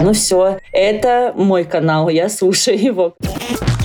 [0.00, 3.14] Ну все, это мой канал, я слушаю его.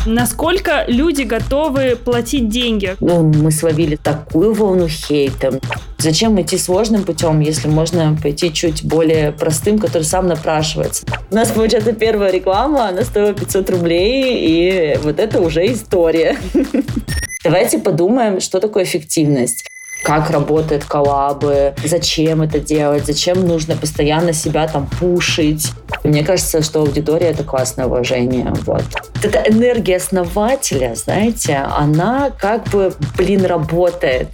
[0.05, 2.95] Насколько люди готовы платить деньги?
[2.99, 5.59] Ну, мы словили такую волну хейта.
[5.97, 11.05] Зачем идти сложным путем, если можно пойти чуть более простым, который сам напрашивается?
[11.31, 16.37] У нас, получается, первая реклама, она стоила 500 рублей, и вот это уже история.
[17.43, 19.65] Давайте подумаем, что такое эффективность
[20.05, 25.71] как работают коллабы, зачем это делать, зачем нужно постоянно себя там пушить.
[26.03, 28.53] Мне кажется, что аудитория— это классное уважение.
[28.67, 28.83] Вот.
[29.23, 34.29] Эта энергия основателя, знаете, она как бы, блин, работает.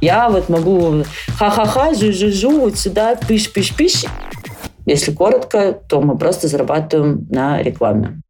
[0.00, 1.04] Я вот могу
[1.36, 4.06] ха-ха-ха, жу-жу-жу, вот сюда пиш-пиш-пиш.
[4.86, 8.22] Если коротко, то мы просто зарабатываем на рекламе.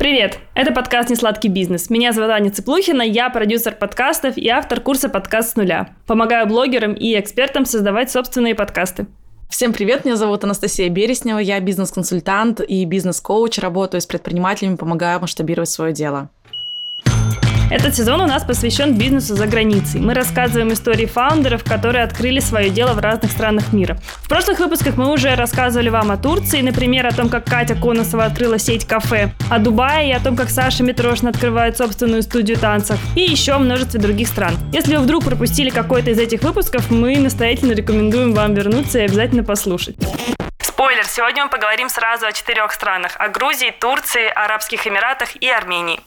[0.00, 0.38] Привет!
[0.54, 1.90] Это подкаст «Несладкий бизнес».
[1.90, 5.90] Меня зовут Аня Цыплухина, я продюсер подкастов и автор курса «Подкаст с нуля».
[6.06, 9.08] Помогаю блогерам и экспертам создавать собственные подкасты.
[9.50, 15.68] Всем привет, меня зовут Анастасия Береснева, я бизнес-консультант и бизнес-коуч, работаю с предпринимателями, помогаю масштабировать
[15.68, 16.30] свое дело.
[17.70, 20.00] Этот сезон у нас посвящен бизнесу за границей.
[20.00, 23.96] Мы рассказываем истории фаундеров, которые открыли свое дело в разных странах мира.
[24.24, 28.24] В прошлых выпусках мы уже рассказывали вам о Турции, например, о том, как Катя Коносова
[28.24, 32.98] открыла сеть кафе, о Дубае и о том, как Саша Митрошин открывает собственную студию танцев
[33.14, 34.54] и еще множестве других стран.
[34.72, 39.44] Если вы вдруг пропустили какой-то из этих выпусков, мы настоятельно рекомендуем вам вернуться и обязательно
[39.44, 39.94] послушать.
[40.60, 43.12] Спойлер, сегодня мы поговорим сразу о четырех странах.
[43.18, 46.00] О Грузии, Турции, Арабских Эмиратах и Армении.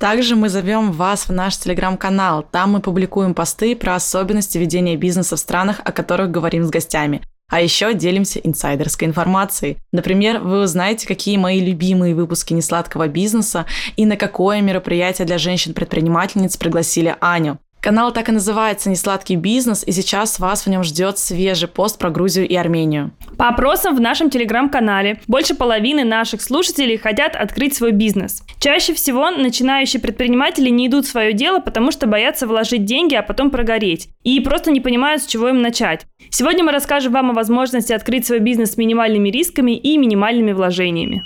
[0.00, 2.42] Также мы зовем вас в наш телеграм-канал.
[2.50, 7.20] Там мы публикуем посты про особенности ведения бизнеса в странах, о которых говорим с гостями.
[7.50, 9.76] А еще делимся инсайдерской информацией.
[9.92, 16.56] Например, вы узнаете, какие мои любимые выпуски несладкого бизнеса и на какое мероприятие для женщин-предпринимательниц
[16.56, 17.58] пригласили Аню.
[17.80, 22.10] Канал так и называется «Несладкий бизнес», и сейчас вас в нем ждет свежий пост про
[22.10, 23.12] Грузию и Армению.
[23.38, 28.42] По опросам в нашем телеграм-канале больше половины наших слушателей хотят открыть свой бизнес.
[28.58, 33.22] Чаще всего начинающие предприниматели не идут в свое дело, потому что боятся вложить деньги, а
[33.22, 34.08] потом прогореть.
[34.24, 36.04] И просто не понимают, с чего им начать.
[36.28, 41.24] Сегодня мы расскажем вам о возможности открыть свой бизнес с минимальными рисками и минимальными вложениями.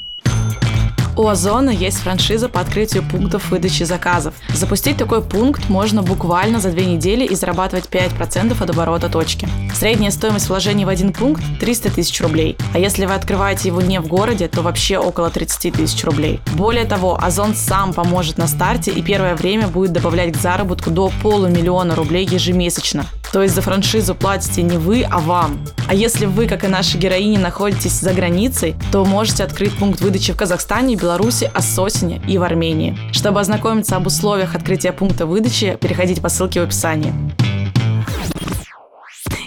[1.17, 4.35] У Озона есть франшиза по открытию пунктов выдачи заказов.
[4.53, 9.49] Запустить такой пункт можно буквально за две недели и зарабатывать 5% от оборота точки.
[9.73, 12.57] Средняя стоимость вложений в один пункт– 300 тысяч рублей.
[12.73, 16.41] А если вы открываете его не в городе, то вообще около 30 тысяч рублей.
[16.55, 21.13] Более того, Озон сам поможет на старте и первое время будет добавлять к заработку до
[21.23, 23.07] полумиллиона рублей ежемесячно.
[23.35, 25.59] То есть за франшизу платите не вы, а вам.
[25.89, 30.33] А если вы, как и наши героини, находитесь за границей, то можете открыть пункт выдачи
[30.33, 32.97] в Казахстане Беларуси, Ассосине и в Армении.
[33.13, 37.13] Чтобы ознакомиться об условиях открытия пункта выдачи, переходите по ссылке в описании.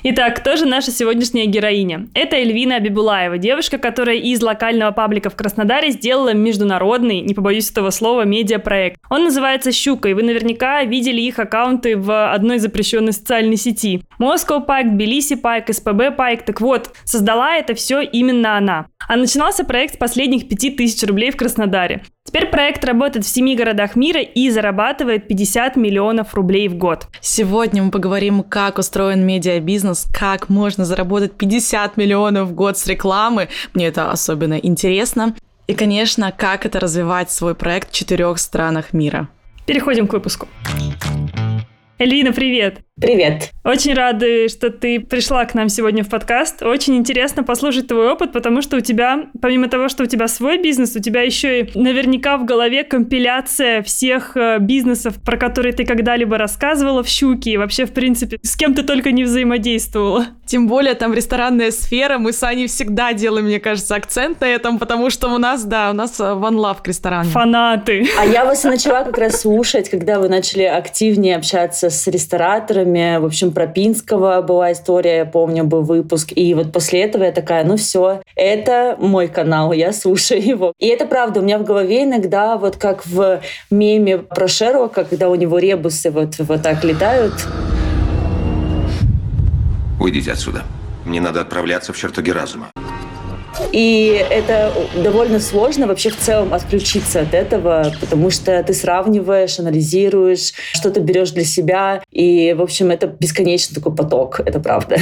[0.09, 2.07] Итак, кто же наша сегодняшняя героиня?
[2.13, 7.89] Это Эльвина Абибулаева, девушка, которая из локального паблика в Краснодаре сделала международный, не побоюсь этого
[7.89, 9.01] слова, медиапроект.
[9.09, 14.01] Он называется «Щука», и вы наверняка видели их аккаунты в одной запрещенной социальной сети.
[14.17, 16.43] Moscow Pike, Тбилиси Pike, СПБ Pike.
[16.45, 18.85] Так вот, создала это все именно она.
[19.09, 22.03] А начинался проект с последних 5000 рублей в Краснодаре.
[22.27, 27.07] Теперь проект работает в семи городах мира и зарабатывает 50 миллионов рублей в год.
[27.21, 33.49] Сегодня мы поговорим, как устроен медиабизнес, как можно заработать 50 миллионов в год с рекламы.
[33.73, 35.33] Мне это особенно интересно.
[35.67, 39.29] И, конечно, как это развивать свой проект в четырех странах мира.
[39.65, 40.47] Переходим к выпуску.
[41.99, 42.86] Элина, привет!
[42.99, 43.51] Привет!
[43.63, 46.63] Очень рады, что ты пришла к нам сегодня в подкаст.
[46.63, 50.57] Очень интересно послушать твой опыт, потому что у тебя, помимо того, что у тебя свой
[50.57, 55.85] бизнес, у тебя еще и наверняка в голове компиляция всех э, бизнесов, про которые ты
[55.85, 60.27] когда-либо рассказывала в «Щуке», и вообще, в принципе, с кем ты только не взаимодействовала.
[60.47, 64.79] Тем более там ресторанная сфера, мы с Аней всегда делаем, мне кажется, акцент на этом,
[64.79, 67.29] потому что у нас, да, у нас One э, Love к ресторану.
[67.29, 68.07] Фанаты.
[68.17, 72.86] А я вас начала как раз слушать, когда вы начали активнее общаться с рестораторами.
[72.87, 76.31] В общем, про Пинского была история, я помню, был выпуск.
[76.35, 80.73] И вот после этого я такая, ну все, это мой канал, я слушаю его.
[80.79, 85.29] И это правда, у меня в голове иногда, вот как в меме про Шерлока, когда
[85.29, 87.33] у него ребусы вот, вот так летают.
[89.99, 90.63] Уйдите отсюда.
[91.05, 92.69] Мне надо отправляться в чертоги разума.
[93.77, 100.53] И это довольно сложно вообще в целом отключиться от этого, потому что ты сравниваешь, анализируешь,
[100.73, 102.01] что ты берешь для себя.
[102.11, 104.97] И, в общем, это бесконечный такой поток, это правда.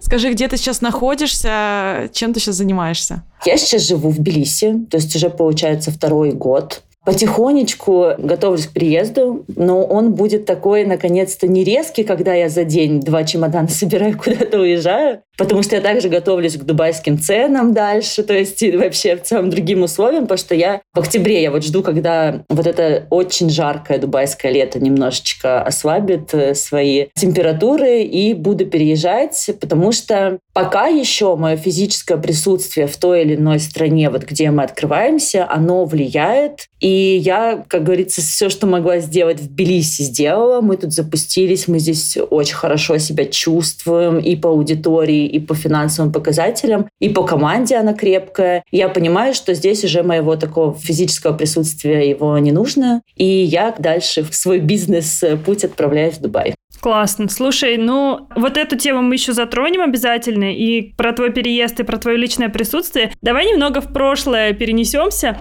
[0.00, 3.22] Скажи, где ты сейчас находишься, чем ты сейчас занимаешься?
[3.44, 6.84] Я сейчас живу в Тбилиси, то есть уже получается второй год.
[7.06, 13.00] Потихонечку готовлюсь к приезду, но он будет такой, наконец-то, не резкий, когда я за день
[13.00, 18.34] два чемодана собираю, куда-то уезжаю, потому что я также готовлюсь к дубайским ценам дальше, то
[18.34, 21.84] есть и вообще в целом другим условиям, потому что я в октябре, я вот жду,
[21.84, 29.50] когда вот это очень жаркое дубайское лето немножечко ослабит э, свои температуры и буду переезжать,
[29.60, 34.64] потому что пока еще мое физическое присутствие в той или иной стране, вот где мы
[34.64, 36.66] открываемся, оно влияет.
[36.80, 40.60] И я, как говорится, все, что могла сделать в Тбилиси, сделала.
[40.60, 46.12] Мы тут запустились, мы здесь очень хорошо себя чувствуем и по аудитории, и по финансовым
[46.12, 48.62] показателям, и по команде она крепкая.
[48.70, 53.02] Я понимаю, что здесь уже моего такого физического присутствия его не нужно.
[53.16, 56.54] И я дальше в свой бизнес-путь отправляюсь в Дубай.
[56.80, 57.28] Классно.
[57.28, 61.96] Слушай, ну вот эту тему мы еще затронем обязательно, и про твой переезд, и про
[61.96, 63.12] твое личное присутствие.
[63.22, 65.40] Давай немного в прошлое перенесемся.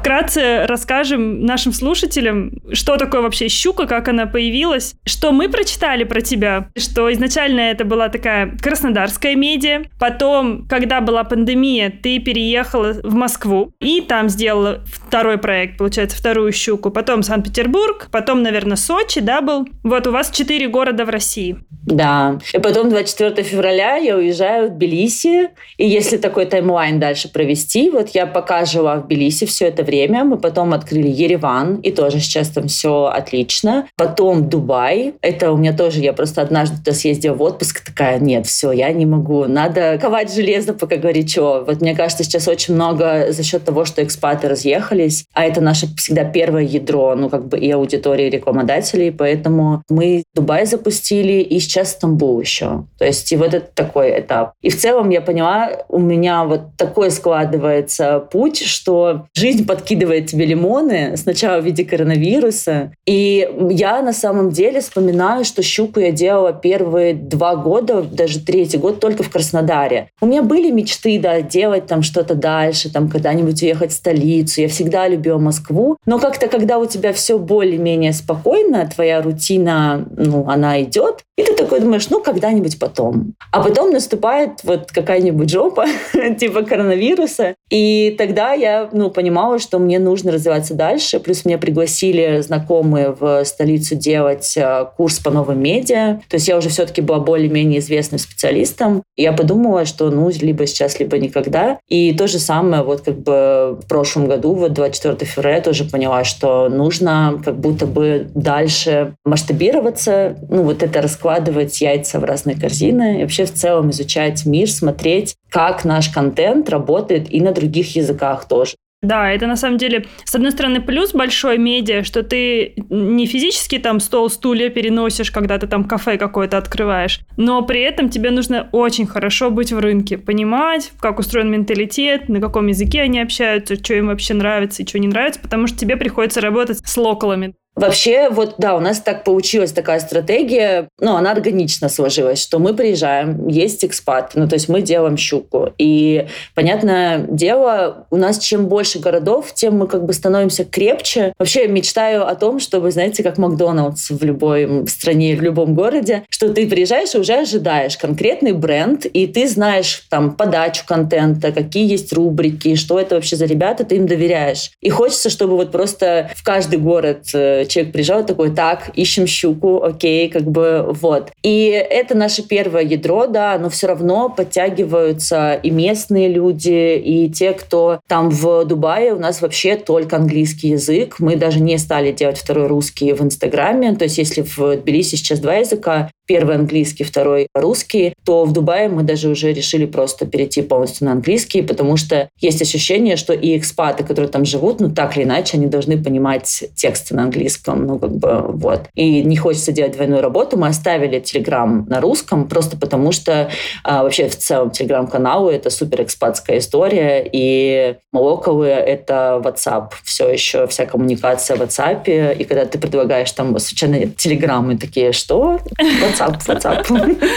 [0.00, 6.22] Вкратце расскажем нашим слушателям, что такое вообще щука, как она появилась, что мы прочитали про
[6.22, 13.14] тебя, что изначально это была такая краснодарская медиа, потом, когда была пандемия, ты переехала в
[13.14, 19.42] Москву и там сделала второй проект, получается, вторую щуку, потом Санкт-Петербург, потом, наверное, Сочи, да,
[19.42, 19.68] был?
[19.82, 21.58] Вот у вас четыре города в России.
[21.84, 22.38] Да.
[22.54, 28.10] И потом 24 февраля я уезжаю в Тбилиси, и если такой таймлайн дальше провести, вот
[28.10, 30.24] я пока жила в Тбилиси все это время.
[30.24, 33.86] Мы потом открыли Ереван, и тоже сейчас там все отлично.
[33.96, 35.14] Потом Дубай.
[35.20, 38.92] Это у меня тоже, я просто однажды туда съездила в отпуск, такая, нет, все, я
[38.92, 39.46] не могу.
[39.46, 41.64] Надо ковать железо, пока горячо.
[41.66, 45.86] Вот мне кажется, сейчас очень много за счет того, что экспаты разъехались, а это наше
[45.96, 51.58] всегда первое ядро, ну, как бы и аудитории, и рекламодателей, поэтому мы Дубай запустили, и
[51.58, 52.84] сейчас Стамбул еще.
[52.98, 54.52] То есть и вот это такой этап.
[54.62, 60.26] И в целом я поняла, у меня вот такой складывается путь, что жизнь под подкидывает
[60.26, 62.92] тебе лимоны, сначала в виде коронавируса.
[63.06, 68.76] И я на самом деле вспоминаю, что щуку я делала первые два года, даже третий
[68.76, 70.08] год только в Краснодаре.
[70.20, 74.60] У меня были мечты, да, делать там что-то дальше, там когда-нибудь уехать в столицу.
[74.60, 75.96] Я всегда любила Москву.
[76.04, 81.54] Но как-то, когда у тебя все более-менее спокойно, твоя рутина, ну, она идет, и ты
[81.54, 83.34] такой думаешь, ну, когда-нибудь потом.
[83.50, 85.86] А потом наступает вот какая-нибудь жопа,
[86.38, 87.54] типа коронавируса.
[87.70, 91.20] И тогда я, ну, понимала, что мне нужно развиваться дальше.
[91.20, 96.20] Плюс меня пригласили знакомые в столицу делать э, курс по новым медиа.
[96.28, 99.02] То есть я уже все-таки была более-менее известным специалистом.
[99.16, 101.78] И я подумала, что, ну, либо сейчас, либо никогда.
[101.88, 105.84] И то же самое вот как бы в прошлом году, вот 24 февраля, я тоже
[105.84, 110.36] поняла, что нужно как будто бы дальше масштабироваться.
[110.48, 114.68] Ну, вот это расклад складывать яйца в разные корзины и вообще в целом изучать мир,
[114.68, 118.74] смотреть, как наш контент работает и на других языках тоже.
[119.02, 123.78] Да, это на самом деле, с одной стороны, плюс большой медиа, что ты не физически
[123.78, 128.68] там стол, стулья переносишь, когда ты там кафе какое-то открываешь, но при этом тебе нужно
[128.72, 133.94] очень хорошо быть в рынке, понимать, как устроен менталитет, на каком языке они общаются, что
[133.94, 137.54] им вообще нравится и что не нравится, потому что тебе приходится работать с локалами.
[137.80, 142.74] Вообще, вот да, у нас так получилась такая стратегия, ну, она органично сложилась, что мы
[142.74, 145.72] приезжаем, есть экспат, ну, то есть мы делаем щуку.
[145.78, 151.32] И, понятное дело, у нас чем больше городов, тем мы как бы становимся крепче.
[151.38, 156.52] Вообще, мечтаю о том, чтобы, знаете, как Макдоналдс в любой стране, в любом городе, что
[156.52, 162.12] ты приезжаешь и уже ожидаешь конкретный бренд, и ты знаешь там подачу контента, какие есть
[162.12, 164.72] рубрики, что это вообще за ребята, ты им доверяешь.
[164.82, 169.82] И хочется, чтобы вот просто в каждый город э, человек приезжал такой, так, ищем щуку,
[169.82, 171.30] окей, как бы вот.
[171.42, 177.52] И это наше первое ядро, да, но все равно подтягиваются и местные люди, и те,
[177.52, 181.16] кто там в Дубае, у нас вообще только английский язык.
[181.18, 183.94] Мы даже не стали делать второй русский в Инстаграме.
[183.94, 188.88] То есть если в Тбилиси сейчас два языка, первый английский, второй русский, то в Дубае
[188.88, 193.58] мы даже уже решили просто перейти полностью на английский, потому что есть ощущение, что и
[193.58, 197.98] экспаты, которые там живут, ну так или иначе, они должны понимать тексты на английском, ну
[197.98, 198.82] как бы вот.
[198.94, 200.56] И не хочется делать двойную работу.
[200.56, 203.50] Мы оставили Телеграм на русском просто потому, что
[203.82, 209.90] а, вообще в целом Телеграм-каналы это супер экспатская история, и локалы— это WhatsApp.
[210.04, 212.36] Все еще вся коммуникация в WhatsApp.
[212.36, 215.58] И когда ты предлагаешь там случайно Телеграммы, такие, что?
[215.80, 217.28] WhatsApp WhatsApp, WhatsApp.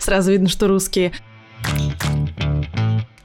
[0.00, 1.12] Сразу видно, что русские.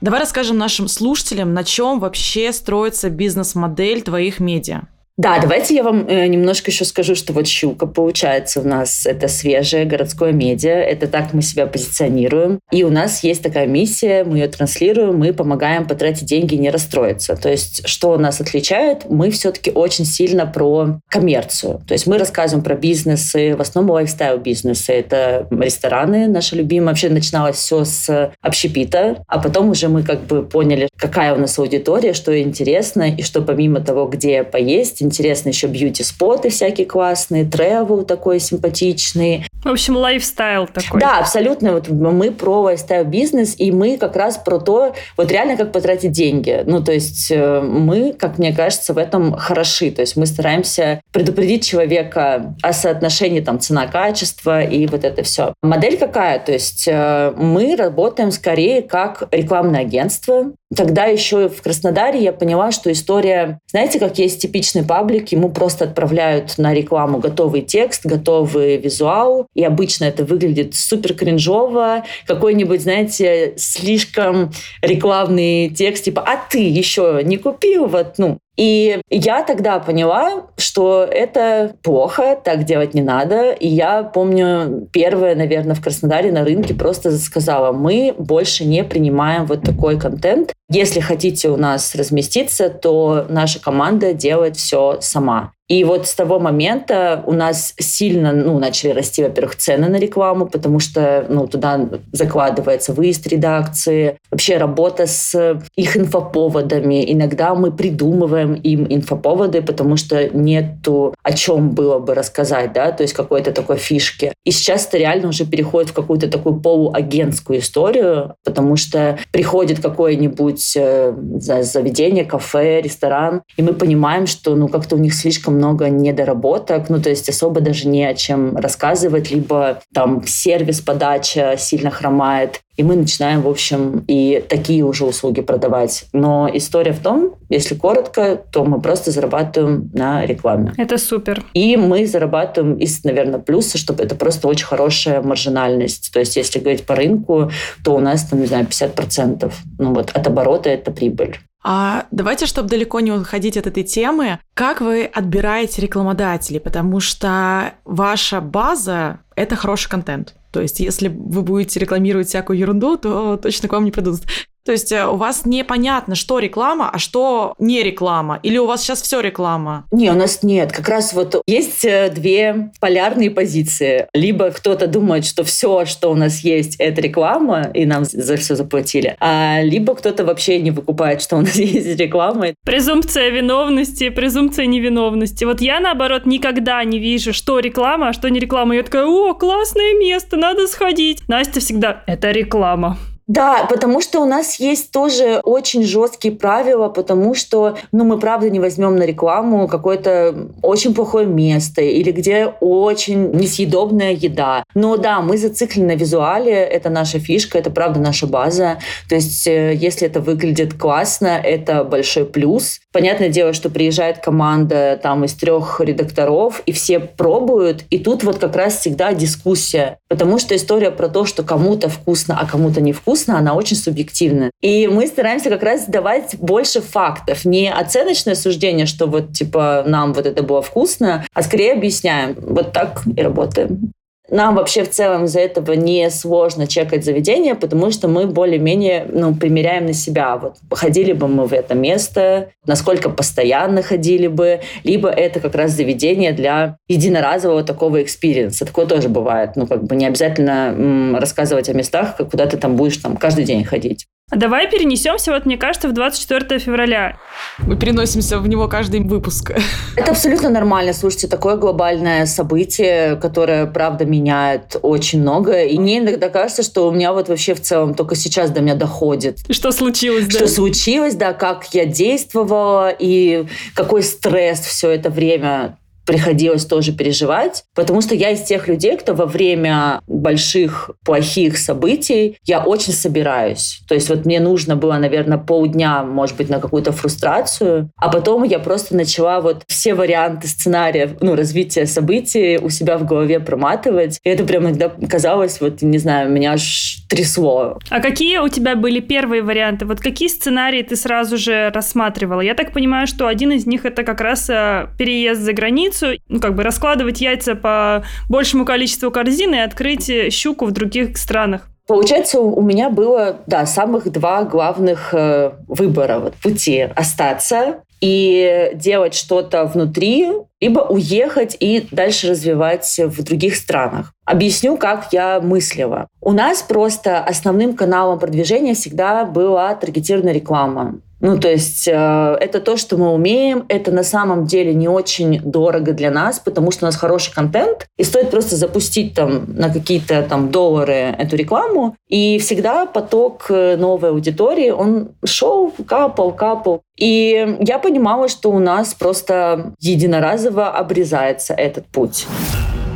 [0.00, 4.82] Давай расскажем нашим слушателям, на чем вообще строится бизнес-модель твоих медиа.
[5.16, 9.28] Да, давайте я вам э, немножко еще скажу, что вот «Щука» получается у нас это
[9.28, 12.58] свежее городское медиа, это так мы себя позиционируем.
[12.72, 16.68] И у нас есть такая миссия, мы ее транслируем, мы помогаем потратить деньги и не
[16.70, 17.36] расстроиться.
[17.36, 19.08] То есть что нас отличает?
[19.08, 21.80] Мы все-таки очень сильно про коммерцию.
[21.86, 24.94] То есть мы рассказываем про бизнесы, в основном лайфстайл бизнесы.
[24.94, 26.88] Это рестораны, наши любимые.
[26.88, 31.56] Вообще начиналось все с общепита, а потом уже мы как бы поняли, какая у нас
[31.56, 38.04] аудитория, что интересно, и что помимо того, где поесть, интересно еще beauty-споты всякие классные, travel
[38.04, 39.46] такой симпатичный.
[39.64, 41.00] В общем, лайфстайл такой.
[41.00, 41.72] Да, абсолютно.
[41.72, 46.12] Вот мы про лайфстайл бизнес, и мы как раз про то, вот реально как потратить
[46.12, 46.62] деньги.
[46.66, 49.90] Ну, то есть э, мы, как мне кажется, в этом хороши.
[49.90, 55.54] То есть мы стараемся предупредить человека о соотношении там цена-качество и вот это все.
[55.62, 56.38] Модель какая?
[56.40, 62.72] То есть э, мы работаем скорее как рекламное агентство, Тогда еще в Краснодаре я поняла,
[62.72, 68.76] что история, знаете, как есть типичный паблик, ему просто отправляют на рекламу готовый текст, готовый
[68.78, 74.52] визуал, и обычно это выглядит супер кринжово, какой-нибудь, знаете, слишком
[74.82, 81.02] рекламный текст, типа, а ты еще не купил, вот, ну, и я тогда поняла, что
[81.04, 83.50] это плохо, так делать не надо.
[83.50, 89.46] И я помню, первое, наверное, в Краснодаре на рынке просто сказала, мы больше не принимаем
[89.46, 90.52] вот такой контент.
[90.70, 95.52] Если хотите у нас разместиться, то наша команда делает все сама.
[95.68, 100.46] И вот с того момента у нас сильно ну, начали расти, во-первых, цены на рекламу,
[100.46, 107.10] потому что ну, туда закладывается выезд редакции, вообще работа с их инфоповодами.
[107.10, 113.02] Иногда мы придумываем им инфоповоды, потому что нету о чем было бы рассказать, да, то
[113.02, 114.32] есть какой-то такой фишки.
[114.44, 120.76] И сейчас это реально уже переходит в какую-то такую полуагентскую историю, потому что приходит какое-нибудь
[120.76, 126.88] э, заведение, кафе, ресторан, и мы понимаем, что ну как-то у них слишком много недоработок,
[126.88, 132.60] ну, то есть особо даже не о чем рассказывать, либо там сервис подача сильно хромает,
[132.76, 136.06] и мы начинаем, в общем, и такие уже услуги продавать.
[136.12, 140.72] Но история в том, если коротко, то мы просто зарабатываем на рекламе.
[140.76, 141.44] Это супер.
[141.54, 146.12] И мы зарабатываем из, наверное, плюса, чтобы это просто очень хорошая маржинальность.
[146.12, 147.50] То есть если говорить по рынку,
[147.84, 149.52] то у нас, там, не знаю, 50%.
[149.78, 151.38] Ну вот от оборота это прибыль.
[151.66, 156.60] А давайте, чтобы далеко не уходить от этой темы, как вы отбираете рекламодателей?
[156.60, 160.34] Потому что ваша база— это хороший контент.
[160.52, 164.20] То есть, если вы будете рекламировать всякую ерунду, то точно к вам не придут.
[164.64, 168.40] То есть э, у вас непонятно, что реклама, а что не реклама?
[168.42, 169.84] Или у вас сейчас все реклама?
[169.90, 170.72] Не, у нас нет.
[170.72, 174.06] Как раз вот есть э, две полярные позиции.
[174.14, 178.54] Либо кто-то думает, что все, что у нас есть, это реклама, и нам за все
[178.54, 179.16] заплатили.
[179.20, 182.54] А либо кто-то вообще не выкупает, что у нас есть реклама.
[182.64, 185.44] Презумпция виновности, презумпция невиновности.
[185.44, 188.76] Вот я, наоборот, никогда не вижу, что реклама, а что не реклама.
[188.76, 191.22] Я такая, о, классное место, надо сходить.
[191.28, 192.96] Настя всегда, это реклама.
[193.26, 198.50] Да, потому что у нас есть тоже очень жесткие правила, потому что, ну, мы правда
[198.50, 204.64] не возьмем на рекламу какое-то очень плохое место или где очень несъедобная еда.
[204.74, 208.78] Но да, мы зациклены на визуале, это наша фишка, это правда наша база.
[209.08, 212.80] То есть, э, если это выглядит классно, это большой плюс.
[212.92, 218.38] Понятное дело, что приезжает команда там из трех редакторов, и все пробуют, и тут вот
[218.38, 219.98] как раз всегда дискуссия.
[220.08, 223.76] Потому что история про то, что кому-то вкусно, а кому-то не вкусно, вкусно, она очень
[223.76, 224.50] субъективна.
[224.60, 230.12] И мы стараемся как раз давать больше фактов, не оценочное суждение, что вот типа нам
[230.12, 232.36] вот это было вкусно, а скорее объясняем.
[232.40, 233.92] Вот так и работаем.
[234.30, 239.34] Нам вообще в целом из-за этого не сложно чекать заведение, потому что мы более-менее ну,
[239.34, 240.36] примеряем на себя.
[240.38, 245.72] Вот ходили бы мы в это место, насколько постоянно ходили бы, либо это как раз
[245.72, 248.64] заведение для единоразового такого experience а.
[248.64, 249.56] Такое тоже бывает.
[249.56, 253.44] Ну, как бы не обязательно м, рассказывать о местах, куда ты там будешь там каждый
[253.44, 254.06] день ходить.
[254.30, 257.18] Давай перенесемся, вот мне кажется, в 24 февраля.
[257.58, 259.52] Мы переносимся в него каждый выпуск.
[259.96, 260.92] Это абсолютно нормально.
[260.92, 265.62] Слушайте, такое глобальное событие, которое, правда, меняет очень много.
[265.62, 268.74] И мне иногда кажется, что у меня вот вообще в целом только сейчас до меня
[268.74, 269.38] доходит.
[269.50, 270.38] Что случилось, да?
[270.38, 275.76] Что случилось, да, как я действовала и какой стресс все это время
[276.06, 282.38] приходилось тоже переживать, потому что я из тех людей, кто во время больших плохих событий,
[282.44, 283.80] я очень собираюсь.
[283.88, 288.42] То есть вот мне нужно было, наверное, полдня, может быть, на какую-то фрустрацию, а потом
[288.44, 294.18] я просто начала вот все варианты сценария, ну, развития событий у себя в голове проматывать.
[294.24, 297.78] И это прям иногда казалось, вот, не знаю, меня аж трясло.
[297.90, 299.86] А какие у тебя были первые варианты?
[299.86, 302.40] Вот какие сценарии ты сразу же рассматривала?
[302.40, 305.93] Я так понимаю, что один из них это как раз э, переезд за границу,
[306.28, 311.68] ну, как бы раскладывать яйца по большему количеству корзин и открыть щуку в других странах.
[311.86, 316.88] Получается, у меня было, да, самых два главных э, выбора вот, пути.
[316.96, 320.28] Остаться и делать что-то внутри,
[320.60, 324.12] либо уехать и дальше развивать в других странах.
[324.24, 326.08] Объясню, как я мыслила.
[326.20, 331.00] У нас просто основным каналом продвижения всегда была таргетированная реклама.
[331.24, 333.64] Ну, то есть э, это то, что мы умеем.
[333.68, 337.86] Это на самом деле не очень дорого для нас, потому что у нас хороший контент,
[337.96, 343.76] и стоит просто запустить там на какие-то там доллары эту рекламу, и всегда поток э,
[343.76, 346.82] новой аудитории, он шел, капал, капал.
[346.98, 352.26] И я понимала, что у нас просто единоразово обрезается этот путь.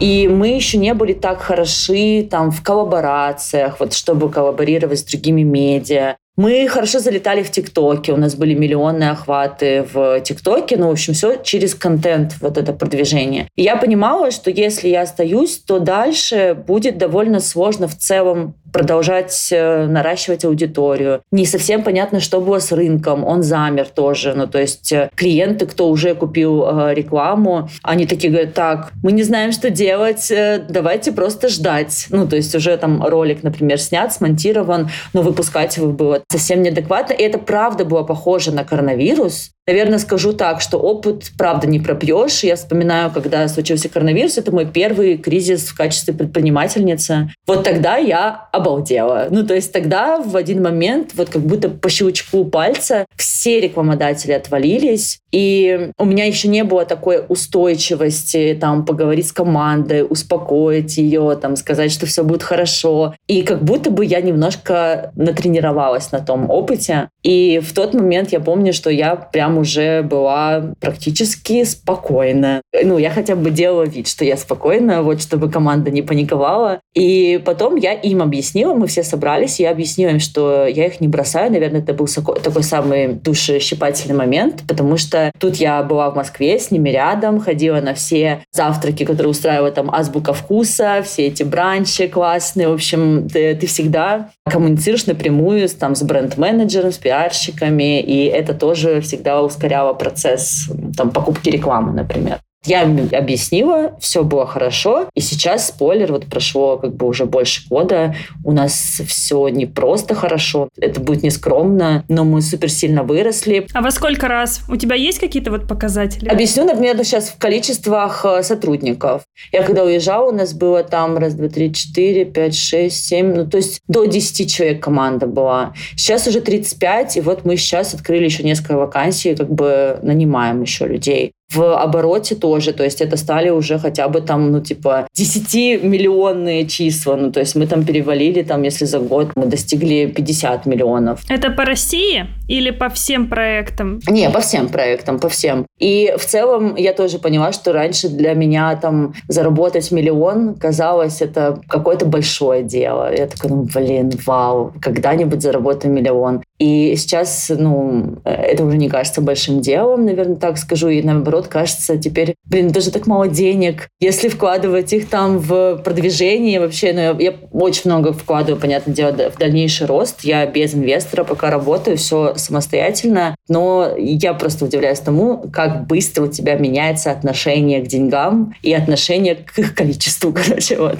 [0.00, 5.42] И мы еще не были так хороши там в коллаборациях, вот чтобы коллаборировать с другими
[5.42, 6.16] медиа.
[6.38, 11.12] Мы хорошо залетали в ТикТоке, у нас были миллионные охваты в ТикТоке, ну, в общем,
[11.12, 13.48] все через контент, вот это продвижение.
[13.56, 19.48] И я понимала, что если я остаюсь, то дальше будет довольно сложно в целом продолжать
[19.50, 21.22] э, наращивать аудиторию.
[21.30, 23.24] Не совсем понятно, что было с рынком.
[23.24, 24.34] Он замер тоже.
[24.34, 29.12] Ну, то есть э, клиенты, кто уже купил э, рекламу, они такие говорят, так, мы
[29.12, 30.32] не знаем, что делать,
[30.68, 32.06] давайте просто ждать.
[32.10, 37.12] Ну, то есть уже там ролик, например, снят, смонтирован, но выпускать его было совсем неадекватно.
[37.12, 42.42] И это правда было похоже на коронавирус, Наверное, скажу так, что опыт, правда, не пропьешь.
[42.42, 47.30] Я вспоминаю, когда случился коронавирус, это мой первый кризис в качестве предпринимательницы.
[47.46, 49.28] Вот тогда я обалдела.
[49.30, 54.32] Ну, то есть тогда в один момент, вот как будто по щелчку пальца, все рекламодатели
[54.32, 55.20] отвалились.
[55.30, 61.56] И у меня еще не было такой устойчивости, там, поговорить с командой, успокоить ее, там,
[61.56, 63.14] сказать, что все будет хорошо.
[63.26, 67.08] И как будто бы я немножко натренировалась на том опыте.
[67.22, 72.62] И в тот момент я помню, что я прям уже была практически спокойна.
[72.82, 76.80] Ну, я хотя бы делала вид, что я спокойна, вот, чтобы команда не паниковала.
[76.94, 81.08] И потом я им объяснила, мы все собрались, я объяснила им, что я их не
[81.08, 81.50] бросаю.
[81.52, 86.70] Наверное, это был такой самый душещипательный момент, потому что тут я была в Москве с
[86.70, 92.68] ними рядом, ходила на все завтраки, которые устраивает там Азбука Вкуса, все эти бранчи классные.
[92.68, 98.54] В общем, ты, ты всегда коммуницируешь напрямую с, там, с бренд-менеджером, с пиарщиками, и это
[98.54, 102.38] тоже всегда ускоряло процесс там, покупки рекламы, например.
[102.66, 108.14] Я объяснила, все было хорошо, и сейчас, спойлер, вот прошло как бы уже больше года,
[108.44, 113.66] у нас все не просто хорошо, это будет не скромно, но мы супер сильно выросли.
[113.72, 114.60] А во сколько раз?
[114.68, 116.28] У тебя есть какие-то вот показатели?
[116.28, 119.22] Объясню, например, сейчас в количествах э, сотрудников.
[119.52, 123.46] Я когда уезжала, у нас было там раз, два, три, четыре, пять, шесть, семь, ну
[123.46, 125.74] то есть до 10 человек команда была.
[125.96, 130.86] Сейчас уже 35, и вот мы сейчас открыли еще несколько вакансий, как бы нанимаем еще
[130.86, 136.66] людей в обороте тоже, то есть это стали уже хотя бы там, ну, типа, 10-миллионные
[136.66, 141.20] числа, ну, то есть мы там перевалили, там, если за год мы достигли 50 миллионов.
[141.30, 144.00] Это по России или по всем проектам?
[144.08, 145.66] Не, по всем проектам, по всем.
[145.78, 151.60] И в целом я тоже поняла, что раньше для меня там заработать миллион казалось это
[151.68, 153.14] какое-то большое дело.
[153.14, 156.42] Я такая, ну, блин, вау, когда-нибудь заработаю миллион.
[156.58, 160.88] И сейчас, ну, это уже не кажется большим делом, наверное, так скажу.
[160.88, 163.88] И наоборот, кажется, теперь, блин, даже так мало денег.
[164.00, 169.12] Если вкладывать их там в продвижение, вообще, ну, я, я очень много вкладываю, понятное дело,
[169.30, 170.22] в дальнейший рост.
[170.22, 173.36] Я без инвестора пока работаю, все самостоятельно.
[173.48, 179.36] Но я просто удивляюсь тому, как быстро у тебя меняется отношение к деньгам и отношение
[179.36, 180.98] к их количеству, короче, вот.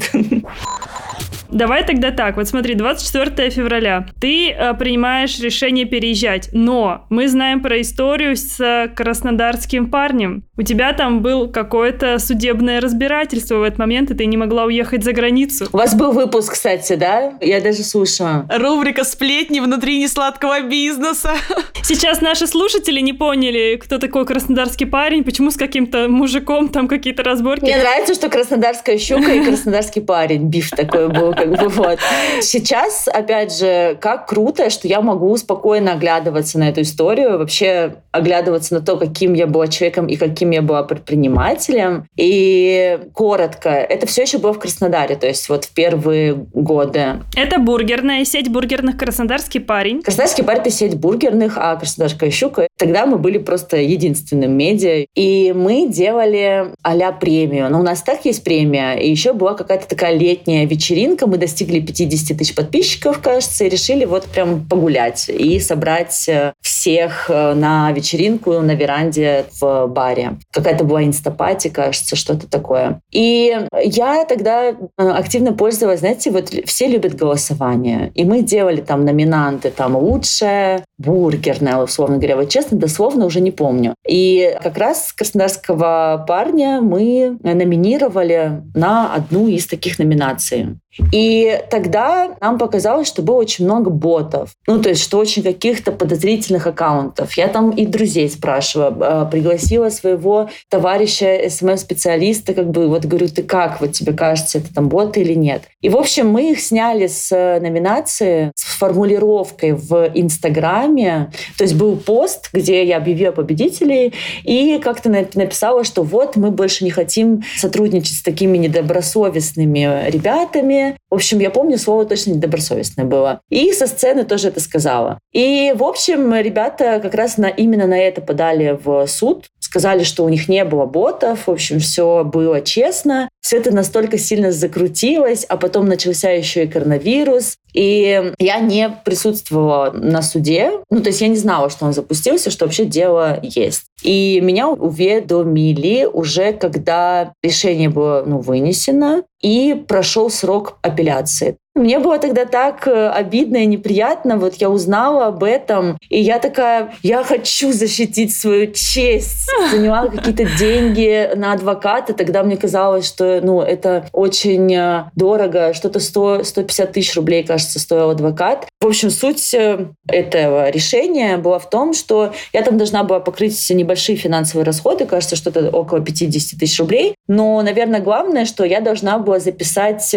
[1.51, 2.37] Давай тогда так.
[2.37, 4.07] Вот смотри, 24 февраля.
[4.21, 10.45] Ты э, принимаешь решение переезжать, но мы знаем про историю с э, краснодарским парнем.
[10.57, 15.05] У тебя там был какое-то судебное разбирательство в этот момент, и ты не могла уехать
[15.05, 15.69] за границу.
[15.73, 17.35] У вас был выпуск, кстати, да?
[17.41, 18.47] Я даже слушала.
[18.51, 21.33] Рубрика «Сплетни внутри несладкого бизнеса».
[21.83, 27.23] Сейчас наши слушатели не поняли, кто такой краснодарский парень, почему с каким-то мужиком там какие-то
[27.23, 27.63] разборки.
[27.63, 30.49] Мне нравится, что краснодарская щука и краснодарский парень.
[30.49, 31.99] Биф такой был как бы вот.
[32.41, 38.75] Сейчас, опять же, как круто, что я могу спокойно оглядываться на эту историю, вообще оглядываться
[38.75, 42.07] на то, каким я была человеком и каким я была предпринимателем.
[42.17, 47.23] И коротко, это все еще было в Краснодаре, то есть вот в первые годы.
[47.37, 50.03] Это бургерная сеть бургерных «Краснодарский парень».
[50.03, 55.07] Краснодарский парень— это сеть бургерных, а «Краснодарская щука» Тогда мы были просто единственным медиа.
[55.15, 57.71] И мы делали а премию.
[57.71, 58.95] Но у нас так есть премия.
[58.95, 61.27] И еще была какая-то такая летняя вечеринка.
[61.27, 67.29] Мы достигли 50 тысяч подписчиков, кажется, и решили вот прям погулять и собрать э, всех
[67.29, 70.39] э, на вечеринку на веранде в баре.
[70.53, 73.01] Какая-то была insta party, кажется, что-то такое.
[73.11, 78.13] И я тогда э, активно пользовалась, знаете, вот все любят голосование.
[78.15, 82.37] И мы делали там номинанты, там лучшее бургерное, условно говоря.
[82.37, 83.95] Вот честно, дословно уже не помню.
[84.07, 90.79] И как раз краснодарского парня мы номинировали на одну из таких номинаций.
[91.13, 94.51] И тогда нам показалось, что было очень много ботов.
[94.67, 97.37] Ну, то есть, что очень каких-то подозрительных аккаунтов.
[97.37, 103.43] Я там и друзей спрашивала, а, пригласила своего товарища, SMM-специалиста, как бы, вот говорю, ты
[103.43, 105.63] как, вот тебе кажется, это там боты или нет?
[105.81, 107.31] И, в общем, мы их сняли с
[107.61, 111.31] номинации с формулировкой в Инстаграме.
[111.57, 114.13] То есть, был пост, где я объявила победителей
[114.45, 121.15] и как-то написала, что вот, мы больше не хотим сотрудничать с такими недобросовестными ребятами, в
[121.15, 123.41] общем, я помню, слово точно недобросовестное было.
[123.49, 125.19] И со сцены тоже это сказала.
[125.33, 129.47] И, в общем, ребята как раз на, именно на это подали в суд.
[129.69, 131.47] Сказали, что у них не было ботов.
[131.47, 133.29] В общем, все было честно.
[133.43, 137.57] Все это настолько сильно закрутилось, а потом начался еще и коронавирус.
[137.75, 140.73] И я не присутствовала на суде.
[140.89, 143.83] Ну, то есть я не знала, что он запустился, что вообще дело есть.
[144.03, 151.59] И меня уведомили уже, когда решение было ну, вынесено и прошел срок апелляции.
[151.79, 154.37] Мне было тогда так э, обидно и неприятно.
[154.37, 159.49] Вот я узнала об этом, и я такая, я хочу защитить свою честь.
[159.71, 162.15] Заняла какие-то деньги на адвоката.
[162.15, 165.73] Тогда мне казалось, что ну, это очень э, дорого.
[165.73, 168.67] Что-то 100, 150 тысяч рублей, кажется, стоил адвокат.
[168.81, 173.57] В общем, суть э, этого решения была в том, что я там должна была покрыть
[173.57, 177.15] все небольшие финансовые расходы, кажется, что-то около 50 тысяч рублей.
[177.29, 180.13] Но, наверное, главное, что я должна была записать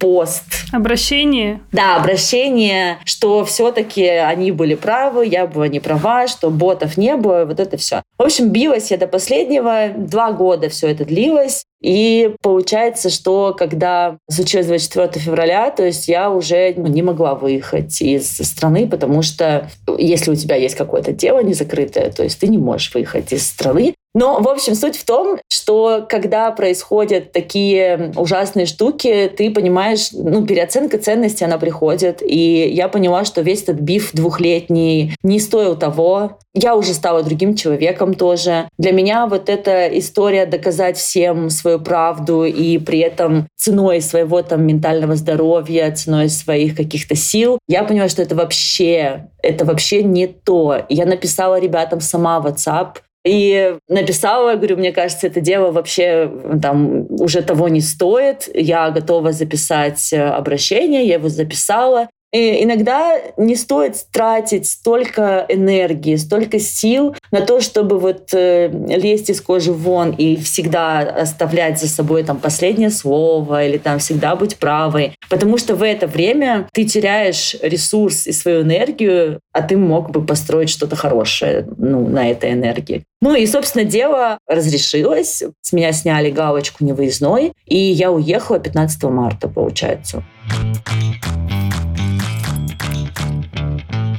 [0.00, 0.42] пост.
[0.72, 1.60] Обращение обращение?
[1.72, 7.44] Да, обращение, что все-таки они были правы, я была не права, что ботов не было,
[7.44, 8.02] вот это все.
[8.18, 11.64] В общем, билась я до последнего, два года все это длилось.
[11.82, 18.38] И получается, что когда случилось 24 февраля, то есть я уже не могла выехать из
[18.38, 22.94] страны, потому что если у тебя есть какое-то дело незакрытое, то есть ты не можешь
[22.94, 23.94] выехать из страны.
[24.14, 30.46] Но, в общем, суть в том, что когда происходят такие ужасные штуки, ты понимаешь, ну,
[30.46, 32.22] переоценка ценности, она приходит.
[32.22, 36.38] И я поняла, что весь этот биф двухлетний не стоил того.
[36.54, 38.68] Я уже стала другим человеком тоже.
[38.78, 44.64] Для меня вот эта история доказать всем свою правду и при этом ценой своего там
[44.64, 50.84] ментального здоровья, ценой своих каких-то сил, я поняла, что это вообще, это вообще не то.
[50.88, 57.06] Я написала ребятам сама в WhatsApp, и написала, говорю, мне кажется, это дело вообще там
[57.10, 58.50] уже того не стоит.
[58.54, 62.08] Я готова записать э, обращение, я его записала.
[62.34, 69.30] И иногда не стоит тратить столько энергии, столько сил на то, чтобы вот э, лезть
[69.30, 74.56] из кожи вон и всегда оставлять за собой там последнее слово или там всегда быть
[74.56, 75.14] правой.
[75.30, 80.26] Потому что в это время ты теряешь ресурс и свою энергию, а ты мог бы
[80.26, 83.04] построить что-то хорошее ну, на этой энергии.
[83.20, 85.44] Ну и, собственно, дело разрешилось.
[85.60, 90.24] С меня сняли галочку невыездной, и я уехала 15 марта, получается.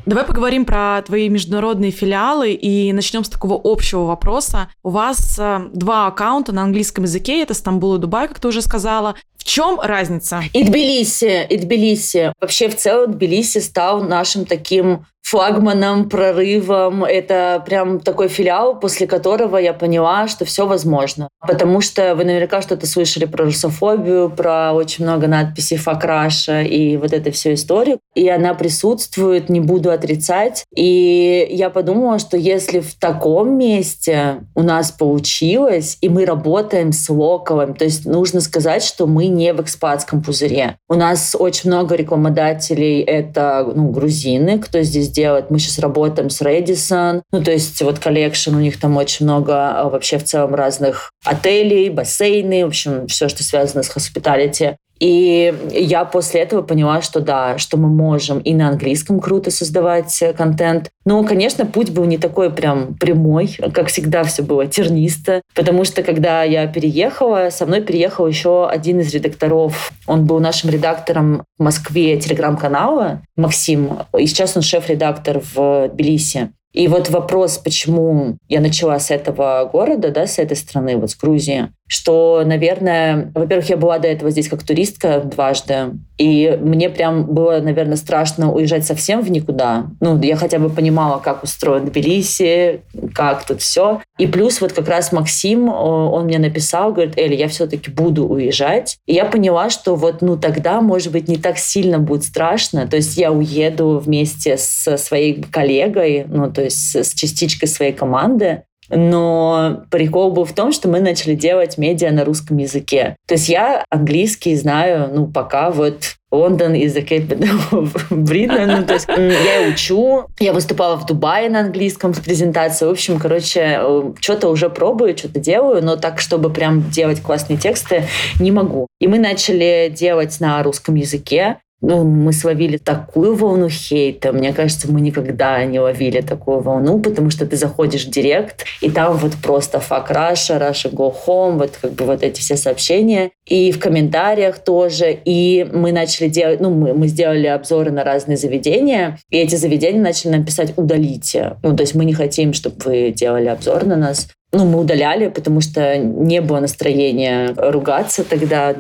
[0.06, 4.70] Давай поговорим про твои международные филиалы и начнем с такого общего вопроса.
[4.84, 8.62] У вас э, два аккаунта на английском языке, это Стамбул и Дубай, как ты уже
[8.62, 9.16] сказала.
[9.46, 10.42] В чем разница?
[10.54, 12.34] И Тбилиси, и Тбилиси.
[12.42, 17.04] Вообще в целом Тбилиси стал нашим таким флагманом, прорывом.
[17.04, 21.30] Это прям такой филиал, после которого я поняла, что все возможно.
[21.48, 27.12] Потому что вы наверняка что-то слышали про русофобию, про очень много надписей «Факраша» и вот
[27.12, 27.98] эту всю историю.
[28.14, 30.64] И она присутствует, не буду отрицать.
[30.76, 37.10] И я подумала, что если в таком месте у нас получилось, и мы работаем с
[37.10, 40.78] локалом, то есть нужно сказать, что мы не в экспатском пузыре.
[40.90, 45.50] У нас очень много рекламодателей— это ну, грузины, кто здесь делать.
[45.50, 47.22] Мы сейчас работаем с Radisson.
[47.32, 51.12] Ну, то есть вот Collection, у них там очень много а, вообще в целом разных
[51.24, 54.76] отелей, бассейны, в общем, все, что связано с hospitality.
[55.00, 60.24] И я после этого поняла, что да, что мы можем и на английском круто создавать
[60.38, 60.90] контент.
[61.06, 66.02] Но, конечно, путь был не такой прям прямой, как всегда все было тернисто, потому что
[66.04, 69.92] когда я переехала, со мной переехал еще один из редакторов.
[70.08, 76.52] Он был нашим редактором в Москве телеграм-канала, Максим, и сейчас он шеф-редактор в Тбилиси.
[76.74, 81.16] И вот вопрос, почему я начала с этого города, да, с этой страны, вот с
[81.16, 87.26] Грузии, что, наверное, во-первых, я была до этого здесь как туристка дважды, и мне прям
[87.26, 89.88] было, наверное, страшно уезжать совсем в никуда.
[90.00, 92.82] Ну, я хотя бы понимала, как устроен Тбилиси,
[93.14, 94.02] как тут все.
[94.18, 98.98] И плюс вот как раз Максим, он мне написал, говорит, Эли, я все-таки буду уезжать.
[99.06, 102.88] И я поняла, что вот, ну, тогда, может быть, не так сильно будет страшно.
[102.88, 108.64] То есть я уеду вместе со своей коллегой, ну, то есть с частичкой своей команды,
[108.90, 113.16] но прикол был в том, что мы начали делать медиа на русском языке.
[113.28, 118.66] То есть я английский знаю, ну, пока вот Лондон is the capital of Britain.
[118.66, 120.26] Ну, то есть я учу.
[120.40, 122.90] Я выступала в Дубае на английском с презентацией.
[122.90, 127.58] В общем, короче, э, что-то уже пробую, что-то делаю, но так, чтобы прям делать классные
[127.58, 128.04] тексты,
[128.40, 128.88] не могу.
[129.00, 134.34] И мы начали делать на русском языке ну, мы словили такую волну хейта.
[134.34, 138.90] Мне кажется, мы никогда не ловили такую волну, потому что ты заходишь в директ, и
[138.90, 143.30] там вот просто fuck Russia, Russia go home, вот как бы вот эти все сообщения.
[143.46, 145.16] И в комментариях тоже.
[145.26, 150.02] И мы начали делать, ну, мы, мы сделали обзоры на разные заведения, и эти заведения
[150.02, 151.58] начали нам писать «удалите».
[151.62, 155.28] Ну, то есть мы не хотим, чтобы вы делали обзор на нас ну, мы удаляли,
[155.28, 158.74] потому что не было настроения ругаться тогда.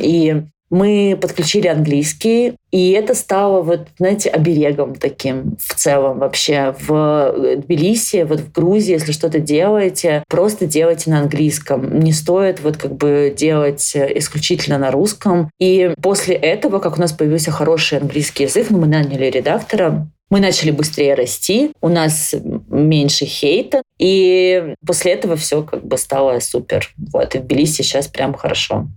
[0.00, 0.42] И
[0.74, 6.74] мы подключили английский, и это стало, вот, знаете, оберегом таким в целом вообще.
[6.80, 12.00] В Тбилиси, вот в Грузии, если что-то делаете, просто делайте на английском.
[12.00, 15.48] Не стоит вот как бы делать исключительно на русском.
[15.60, 20.40] И после этого, как у нас появился хороший английский язык, ну, мы наняли редактора, мы
[20.40, 22.34] начали быстрее расти, у нас
[22.68, 26.90] меньше хейта, и после этого все как бы стало супер.
[27.12, 28.88] Вот, и в Тбилиси сейчас прям хорошо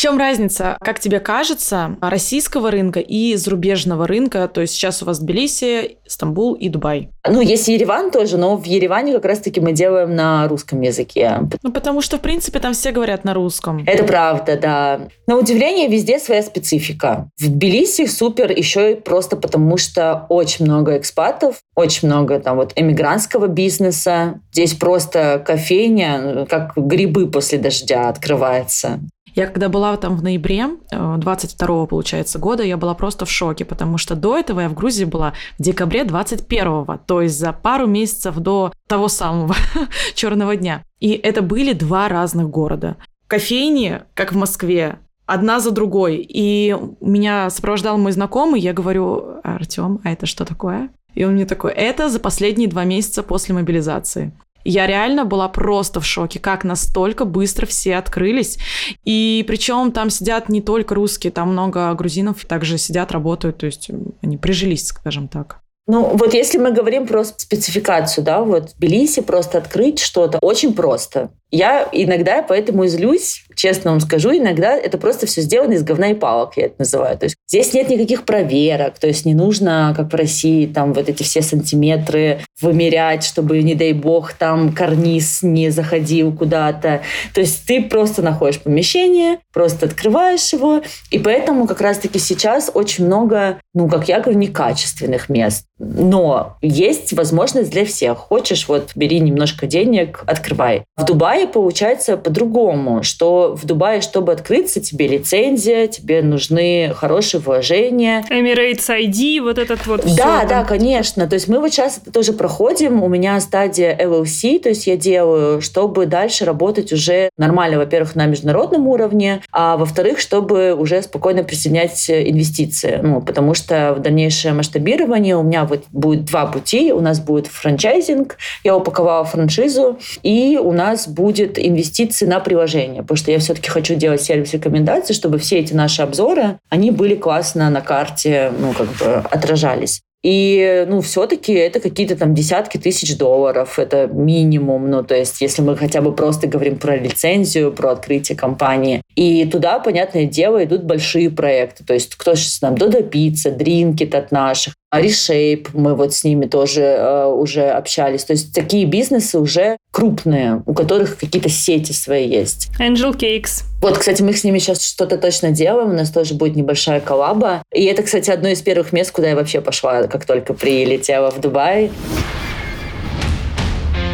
[0.00, 4.48] чем разница, как тебе кажется, российского рынка и зарубежного рынка?
[4.48, 7.10] То есть сейчас у вас Тбилиси, Стамбул и Дубай.
[7.28, 11.40] Ну, есть Ереван тоже, но в Ереване как раз-таки мы делаем на русском языке.
[11.62, 13.84] Ну, потому что, в принципе, там все говорят на русском.
[13.86, 15.00] Это правда, да.
[15.26, 17.28] На удивление, везде своя специфика.
[17.38, 22.72] В Тбилиси супер еще и просто потому, что очень много экспатов, очень много там вот
[22.74, 24.40] эмигрантского бизнеса.
[24.50, 29.00] Здесь просто кофейня, как грибы после дождя открывается.
[29.34, 33.64] Я когда была там в ноябре 22 э, получается года, я была просто в шоке,
[33.64, 37.86] потому что до этого я в Грузии была в декабре 21 то есть за пару
[37.86, 39.54] месяцев до того самого
[40.14, 40.82] черного дня.
[40.98, 42.96] И это были два разных города.
[43.26, 46.26] Кофейни, как в Москве, одна за другой.
[46.28, 50.90] И меня сопровождал мой знакомый, я говорю, Артем, а это что такое?
[51.14, 54.32] И он мне такой, это за последние два месяца после мобилизации.
[54.64, 58.58] Я реально была просто в шоке, как настолько быстро все открылись.
[59.04, 63.90] И причем там сидят не только русские, там много грузинов также сидят, работают, то есть
[64.22, 65.60] они прижились, скажем так.
[65.86, 70.72] Ну, вот если мы говорим про спецификацию, да, вот в Тбилиси просто открыть что-то очень
[70.74, 71.30] просто.
[71.50, 76.14] Я иногда поэтому излюсь, честно вам скажу, иногда это просто все сделано из говна и
[76.14, 77.18] палок, я это называю.
[77.18, 81.08] То есть здесь нет никаких проверок, то есть не нужно, как в России, там вот
[81.08, 87.02] эти все сантиметры вымерять, чтобы, не дай бог, там карниз не заходил куда-то.
[87.34, 93.06] То есть ты просто находишь помещение, просто открываешь его, и поэтому как раз-таки сейчас очень
[93.06, 95.66] много, ну, как я говорю, некачественных мест.
[95.78, 98.18] Но есть возможность для всех.
[98.18, 100.84] Хочешь, вот бери немножко денег, открывай.
[100.96, 108.24] В Дубае получается по-другому, что в Дубае, чтобы открыться, тебе лицензия, тебе нужны хорошие вложения.
[108.30, 110.16] Emirates ID, вот этот вот все.
[110.16, 111.26] Да, да, конечно.
[111.26, 113.02] То есть мы вот сейчас это тоже проходим.
[113.02, 118.26] У меня стадия LLC, то есть я делаю, чтобы дальше работать уже нормально, во-первых, на
[118.26, 123.00] международном уровне, а во-вторых, чтобы уже спокойно присоединять инвестиции.
[123.02, 126.92] Ну, потому что в дальнейшее масштабирование у меня вот будет два пути.
[126.92, 133.16] У нас будет франчайзинг, я упаковала франшизу, и у нас будет инвестиции на приложение, потому
[133.16, 137.70] что я все-таки хочу делать сервис рекомендаций, чтобы все эти наши обзоры, они были классно
[137.70, 140.00] на карте, ну, как бы отражались.
[140.22, 144.90] И, ну, все-таки это какие-то там десятки тысяч долларов, это минимум.
[144.90, 149.00] Ну, то есть, если мы хотя бы просто говорим про лицензию, про открытие компании.
[149.14, 151.84] И туда, понятное дело, идут большие проекты.
[151.84, 154.74] То есть, кто сейчас нам Додо Пицца, Дринкит от наших.
[154.92, 158.24] Reshape, мы вот с ними тоже э, уже общались.
[158.24, 162.70] То есть такие бизнесы уже крупные, у которых какие-то сети свои есть.
[162.80, 163.64] Angel Cakes.
[163.80, 167.62] Вот, кстати, мы с ними сейчас что-то точно делаем, у нас тоже будет небольшая коллаба.
[167.72, 171.40] И это, кстати, одно из первых мест, куда я вообще пошла, как только прилетела в
[171.40, 171.90] Дубай.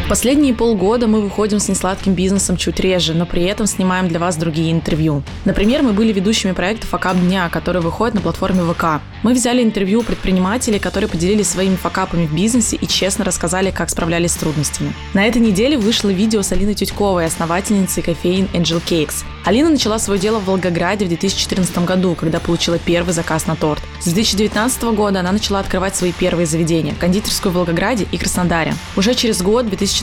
[0.09, 4.37] Последние полгода мы выходим с несладким бизнесом чуть реже, но при этом снимаем для вас
[4.37, 5.21] другие интервью.
[5.43, 9.01] Например, мы были ведущими проекта «Факап дня», который выходит на платформе ВК.
[9.21, 13.89] Мы взяли интервью у предпринимателей, которые поделились своими факапами в бизнесе и честно рассказали, как
[13.89, 14.93] справлялись с трудностями.
[15.13, 19.25] На этой неделе вышло видео с Алиной Тютьковой, основательницей кофеин Angel Cakes.
[19.43, 23.81] Алина начала свое дело в Волгограде в 2014 году, когда получила первый заказ на торт.
[23.99, 28.73] С 2019 года она начала открывать свои первые заведения– кондитерскую в Волгограде и Краснодаре.
[28.95, 29.96] Уже через год, в 2020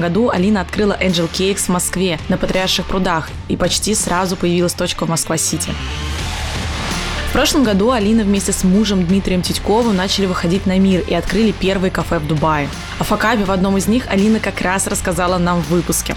[0.00, 5.06] году, Алина открыла Angel Cakes в Москве на Патриарших прудах и почти сразу появилась точка
[5.06, 5.70] в Москва-Сити.
[7.28, 11.50] В прошлом году Алина вместе с мужем Дмитрием Титьковым начали выходить на мир и открыли
[11.50, 12.68] первые кафе в Дубае.
[13.00, 16.14] О Факабе в одном из них Алина как раз рассказала нам в выпуске.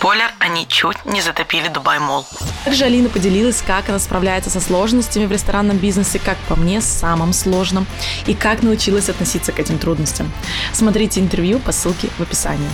[0.00, 2.26] Спойлер, они чуть не затопили Дубай Мол.
[2.64, 7.34] Также Алина поделилась, как она справляется со сложностями в ресторанном бизнесе, как по мне, самым
[7.34, 7.86] сложным,
[8.24, 10.32] и как научилась относиться к этим трудностям.
[10.72, 12.70] Смотрите интервью по ссылке в описании.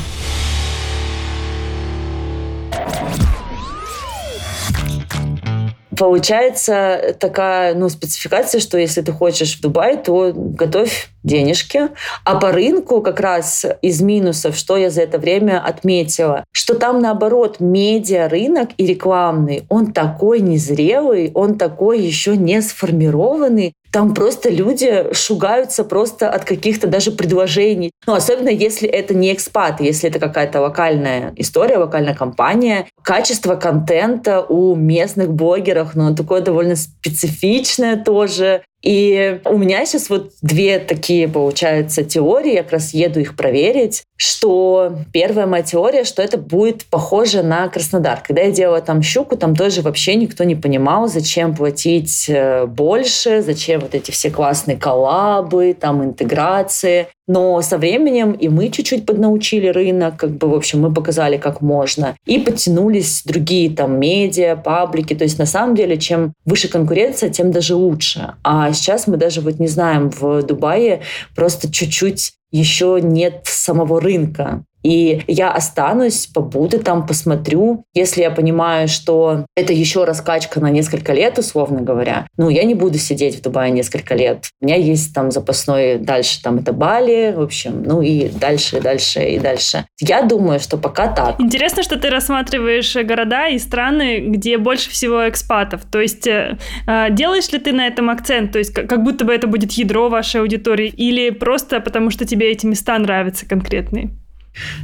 [5.98, 11.88] Получается такая ну, спецификация, что если ты хочешь в Дубай, то готовь денежки.
[12.24, 17.00] А по рынку как раз из минусов, что я за это время отметила, что там
[17.00, 24.50] наоборот медиа рынок и рекламный, он такой незрелый, он такой еще не сформированный, там просто
[24.50, 27.92] люди шугаются просто от каких-то даже предложений.
[28.06, 32.88] Ну, особенно если это не экспат, если это какая-то локальная история, локальная компания.
[33.02, 38.60] Качество контента у местных блогеров, ну, такое довольно специфичное тоже.
[38.82, 44.04] И у меня сейчас вот две такие, получается, теории, я как раз еду их проверить,
[44.16, 48.22] что первая моя теория, что это будет похоже на Краснодар.
[48.24, 53.42] Когда я делала там щуку, там тоже вообще никто не понимал, зачем платить э, больше,
[53.42, 57.08] зачем вот эти все классные коллабы, там интеграции.
[57.26, 61.60] Но со временем и мы чуть-чуть поднаучили рынок, как бы, в общем, мы показали, как
[61.60, 62.16] можно.
[62.24, 65.14] И подтянулись другие там медиа, паблики.
[65.14, 68.34] То есть, на самом деле, чем выше конкуренция, тем даже лучше.
[68.44, 71.00] А сейчас мы даже вот не знаем, в Дубае
[71.34, 74.62] просто чуть-чуть еще нет самого рынка.
[74.86, 77.84] И я останусь, побуду там, посмотрю.
[77.92, 82.74] Если я понимаю, что это еще раскачка на несколько лет, условно говоря, ну, я не
[82.74, 84.44] буду сидеть в Дубае несколько лет.
[84.60, 88.80] У меня есть там запасной дальше, там это Бали, в общем, ну и дальше, и
[88.80, 89.86] дальше, и дальше.
[90.00, 91.40] Я думаю, что пока так.
[91.40, 95.80] Интересно, что ты рассматриваешь города и страны, где больше всего экспатов.
[95.90, 98.52] То есть э, э делаешь ли ты на этом акцент?
[98.52, 102.52] То есть как будто бы это будет ядро вашей аудитории или просто потому, что тебе
[102.52, 104.10] эти места нравятся конкретные?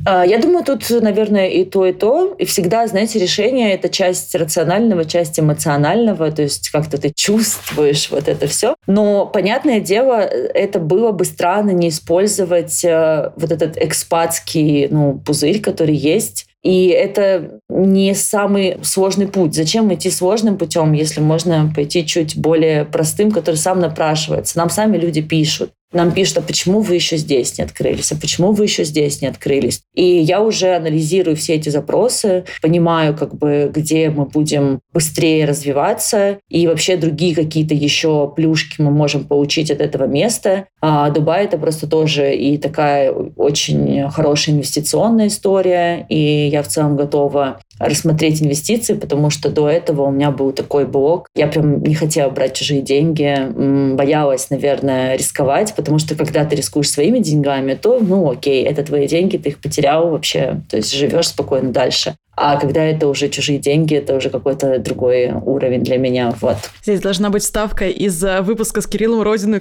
[0.04, 2.35] А, я думаю, тут, наверное, и то, и то.
[2.38, 8.28] И всегда, знаете, решение— это часть рационального, часть эмоционального, то есть как-то ты чувствуешь вот
[8.28, 8.74] это все.
[8.87, 15.61] Но, понятное дело, это было бы странно не использовать э, вот этот экспатский ну, пузырь,
[15.61, 19.54] который есть, и это не самый сложный путь.
[19.54, 24.58] Зачем идти сложным путем, если можно пойти чуть более простым, который сам напрашивается?
[24.58, 28.52] Нам сами люди пишут нам пишут, а почему вы еще здесь не открылись, а почему
[28.52, 29.83] вы еще здесь не открылись.
[29.94, 36.38] И я уже анализирую все эти запросы, понимаю, как бы, где мы будем быстрее развиваться,
[36.48, 40.66] и вообще другие какие-то еще плюшки мы можем получить от этого места.
[40.81, 46.96] А Дубай— это просто тоже и такая очень хорошая инвестиционная история, и я в целом
[46.96, 51.28] готова рассмотреть инвестиции, потому что до этого у меня был такой блок.
[51.35, 56.90] Я прям не хотела брать чужие деньги, боялась, наверное, рисковать, потому что когда ты рискуешь
[56.90, 61.29] своими деньгами, то, ну, окей, это твои деньги, ты их потерял вообще, то есть живешь
[61.29, 62.14] спокойно дальше.
[62.35, 66.33] А когда это уже чужие деньги, это уже какой-то другой уровень для меня.
[66.40, 66.57] Вот.
[66.83, 69.61] Здесь должна быть ставка из э, выпуска с Кириллом Родиной.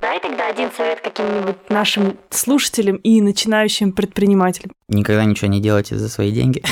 [0.00, 4.70] Дай тогда один совет каким-нибудь нашим слушателям и начинающим предпринимателям.
[4.88, 6.62] Никогда ничего не делайте за свои деньги.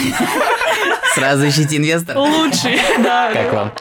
[1.17, 2.19] Сразу ищите инвестора.
[2.19, 3.33] Лучший, да.
[3.33, 3.73] Как вам?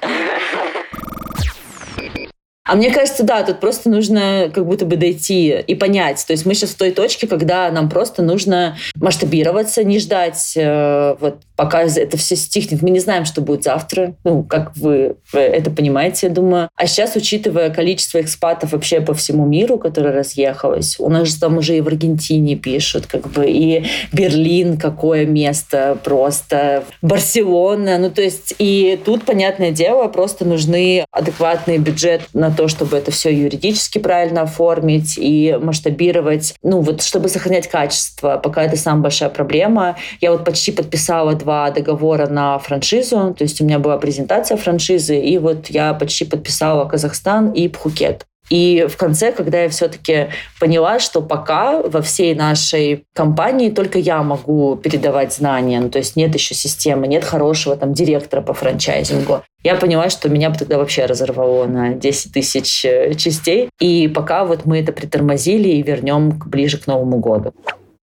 [2.66, 6.26] А мне кажется, да, тут просто нужно как будто бы дойти и понять.
[6.26, 11.16] То есть мы сейчас в той точке, когда нам просто нужно масштабироваться, не ждать э,
[11.20, 12.82] вот пока это все стихнет.
[12.82, 16.70] Мы не знаем, что будет завтра, ну, как вы это понимаете, я думаю.
[16.76, 21.58] А сейчас, учитывая количество экспатов вообще по всему миру, которое разъехалось, у нас же там
[21.58, 28.22] уже и в Аргентине пишут, как бы, и Берлин, какое место просто, Барселона, ну, то
[28.22, 34.00] есть, и тут, понятное дело, просто нужны адекватный бюджет на то, чтобы это все юридически
[34.00, 39.98] правильно оформить и масштабировать, ну, вот, чтобы сохранять качество, пока это самая большая проблема.
[40.22, 45.20] Я вот почти подписала два договора на франшизу, то есть у меня была презентация франшизы,
[45.20, 48.26] и вот я почти подписала Казахстан и Пхукет.
[48.50, 50.30] И в конце, когда я все-таки
[50.60, 56.16] поняла, что пока во всей нашей компании только я могу передавать знания, ну, то есть
[56.16, 60.78] нет еще системы, нет хорошего там директора по франчайзингу, я поняла, что меня бы тогда
[60.78, 63.70] вообще разорвало на 10 тысяч э, частей.
[63.80, 67.52] И пока вот мы это притормозили и вернем ближе к Новому году.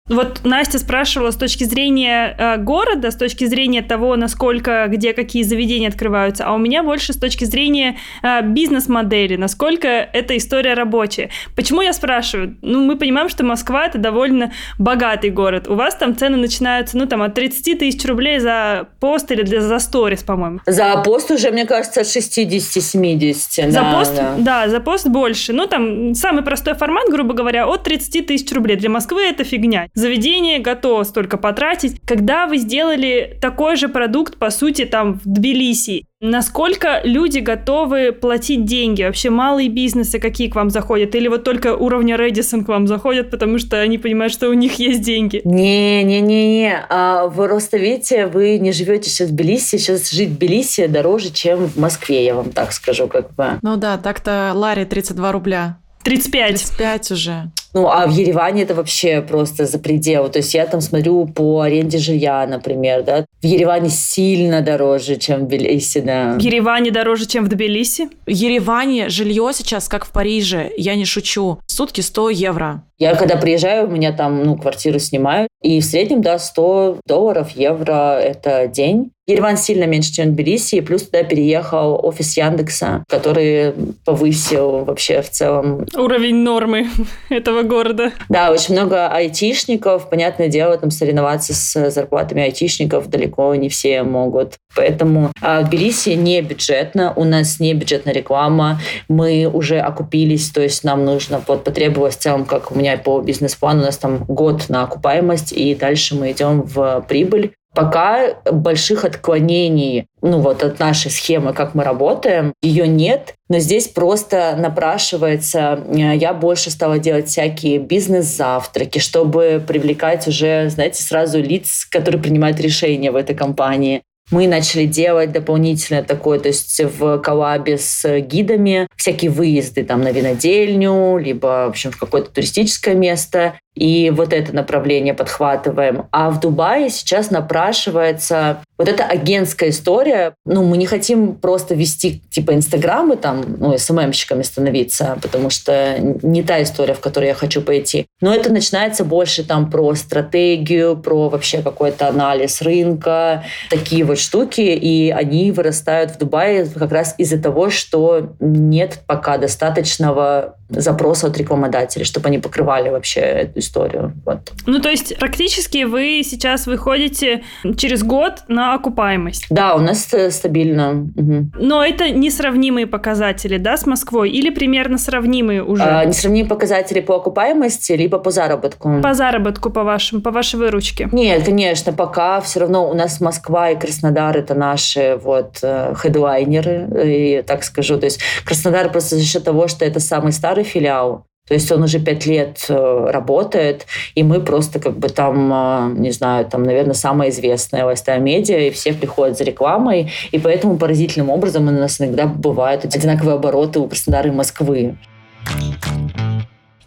[0.10, 5.44] Вот Настя спрашивала с точки зрения э, города, с точки зрения того, насколько, где какие
[5.44, 11.30] заведения открываются, а у меня больше с точки зрения э, бизнес-модели, насколько эта история рабочая.
[11.56, 12.58] Почему я спрашиваю?
[12.62, 15.70] Ну, мы понимаем, что Москва это довольно богатый город.
[15.70, 19.62] У вас там цены начинаются, ну, там, от 30 тысяч рублей за пост или для,
[19.62, 20.60] за сторис, по-моему.
[20.66, 23.72] За пост уже, мне кажется, от 60-70.
[23.72, 24.36] За да, пост, да.
[24.38, 25.54] да, за пост больше.
[25.54, 28.76] Ну, там, самый простой формат, грубо говоря, от 30 тысяч рублей.
[28.76, 32.00] Для Москвы это фигня заведение готово столько потратить.
[32.06, 38.64] Когда вы сделали такой же продукт, по сути, там в Тбилиси, Насколько люди готовы платить
[38.64, 39.04] деньги?
[39.04, 41.14] Вообще малые бизнесы какие к вам заходят?
[41.16, 44.80] Или вот только уровня Редисон к вам заходят, потому что они понимают, что у них
[44.80, 45.42] есть деньги?
[45.44, 46.86] Не-не-не-не.
[46.88, 49.76] А вы просто видите, вы не живете сейчас в Тбилиси.
[49.76, 53.10] Сейчас жить в Тбилиси дороже, чем в Москве, я вам так скажу.
[53.10, 53.60] как бы.
[53.62, 55.78] Ну да, так-то Ларри 32 рубля.
[56.06, 56.52] 35.
[56.52, 57.52] 35 уже.
[57.74, 60.30] Ну, а в Ереване это вообще просто за предел.
[60.30, 63.26] То есть я там смотрю по аренде жилья, например, да.
[63.42, 66.34] В Ереване сильно дороже, чем в Тбилиси, да.
[66.34, 68.10] В Ереване дороже, чем в Тбилиси?
[68.26, 72.84] В Ереване жилье сейчас, как в Париже, я не шучу, сутки 100 евро.
[73.00, 77.52] Я когда приезжаю, у меня там, ну, квартиру снимают, и в среднем, да, 100 долларов,
[77.52, 79.12] евро– это день.
[79.26, 83.74] Ереван сильно меньше, чем Тбилиси, и плюс туда переехал офис Яндекса, который
[84.06, 85.86] повысил вообще в целом...
[85.96, 86.88] Уровень нормы
[87.30, 88.12] этого города.
[88.30, 90.10] Да, очень много айтишников.
[90.10, 94.56] Понятное дело, там соревноваться с зарплатами айтишников далеко не все могут.
[94.76, 100.84] Поэтому а, Тбилиси не бюджетно, у нас не бюджетная реклама, мы уже окупились, то есть
[100.84, 104.70] нам нужно, вот потребовалось в целом, как у меня по бизнес-плану, у нас там год
[104.70, 107.54] на окупаемость, и дальше мы идем в прибыль.
[107.74, 113.36] Пока больших отклонений ну вот от нашей схемы, как мы работаем, ее нет.
[113.50, 121.04] Но здесь просто напрашивается, э, я больше стала делать всякие бизнес-завтраки, чтобы привлекать уже, знаете,
[121.04, 124.02] сразу лиц, которые принимают решения в этой компании.
[124.32, 130.12] Мы начали делать дополнительно такое, то есть в коллабе с гидами всякие выезды там на
[130.12, 133.60] винодельню, либо, в общем, в какое-то туристическое место.
[133.76, 136.06] И вот это направление подхватываем.
[136.12, 140.36] А в Дубае сейчас напрашивается вот эта агентская история.
[140.46, 146.44] Ну, мы не хотим просто вести типа инстаграмы там, ну, СММщиками становиться, потому что не
[146.44, 148.08] та история, в которой я хочу пойти.
[148.22, 154.62] Но это начинается больше там про стратегию, про вообще какой-то анализ рынка, такие вот штуки.
[154.62, 161.38] И они вырастают в Дубае как раз из-за того, что нет пока достаточного запроса от
[161.38, 164.14] рекламодателей, чтобы они покрывали вообще эту историю.
[164.26, 164.52] Вот.
[164.66, 167.44] Ну, то есть практически вы сейчас выходите
[167.78, 169.48] через год на окупаемость.
[169.50, 171.08] Да, у нас стабильно.
[171.16, 171.52] Угу.
[171.60, 174.30] Но это несравнимые показатели, да, с Москвой?
[174.32, 175.84] Или примерно сравнимые уже?
[175.84, 179.02] А, несравнимые показатели по окупаемости, либо по заработку?
[179.02, 181.10] По заработку, по, вашим, по вашей выручке.
[181.12, 186.88] Нет, конечно, пока все равно у нас Москва и Краснодар это наши вот э, хедлайнеры,
[187.06, 187.98] и так скажу.
[187.98, 191.84] То есть Краснодар просто за счет того, что это самый старый филиал, то есть он
[191.84, 193.86] уже пять лет э, работает,
[194.16, 198.60] и мы просто как бы там, э, не знаю, там, наверное, самая известная лайфстайл медиа,
[198.60, 203.80] и все приходят за рекламой, и поэтому поразительным образом у нас иногда бывают одинаковые обороты
[203.80, 204.96] у Краснодара и Москвы.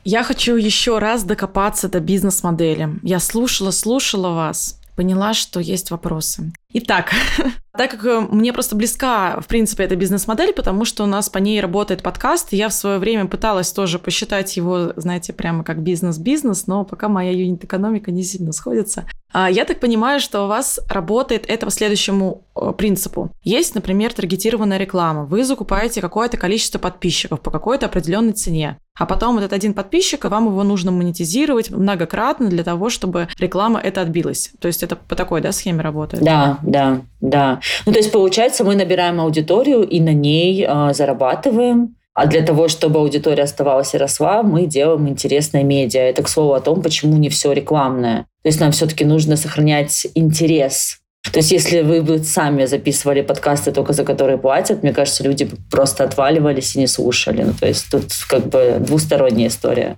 [0.05, 2.89] Я хочу еще раз докопаться до бизнес-модели.
[3.03, 6.53] Я слушала, слушала вас, поняла, что есть вопросы.
[6.73, 7.13] Итак,
[7.77, 11.39] так как э, мне просто близка, в принципе, эта бизнес-модель, потому что у нас по
[11.39, 16.67] ней работает подкаст, я в свое время пыталась тоже посчитать его, знаете, прямо как бизнес-бизнес,
[16.67, 19.07] но пока моя юнит-экономика не сильно сходится.
[19.33, 23.31] А я так понимаю, что у вас работает это по следующему э, принципу.
[23.43, 25.25] Есть, например, таргетированная реклама.
[25.25, 28.79] Вы закупаете какое-то количество подписчиков по какой-то определенной цене.
[28.99, 34.01] а потом этот один подписчик, вам его нужно монетизировать многократно для того, чтобы реклама это
[34.01, 34.53] отбилась.
[34.59, 36.25] То есть это по такой да, схеме работает?
[36.25, 37.61] Да, да, да.
[37.85, 41.97] Ну, то есть, получается, мы набираем аудиторию и на ней э, зарабатываем.
[42.17, 46.01] А для того, чтобы аудитория оставалась и росла, мы делаем интересное медиа.
[46.01, 48.23] Это, к слову, о том, почему не все рекламное.
[48.43, 50.99] То есть нам все-таки нужно сохранять интерес
[51.33, 55.45] то есть, если вы бы сами записывали подкасты, только за которые платят, мне кажется, люди
[55.45, 57.43] бы просто отваливались и не слушали.
[57.43, 59.97] Ну, то есть, тут как бы двусторонняя история.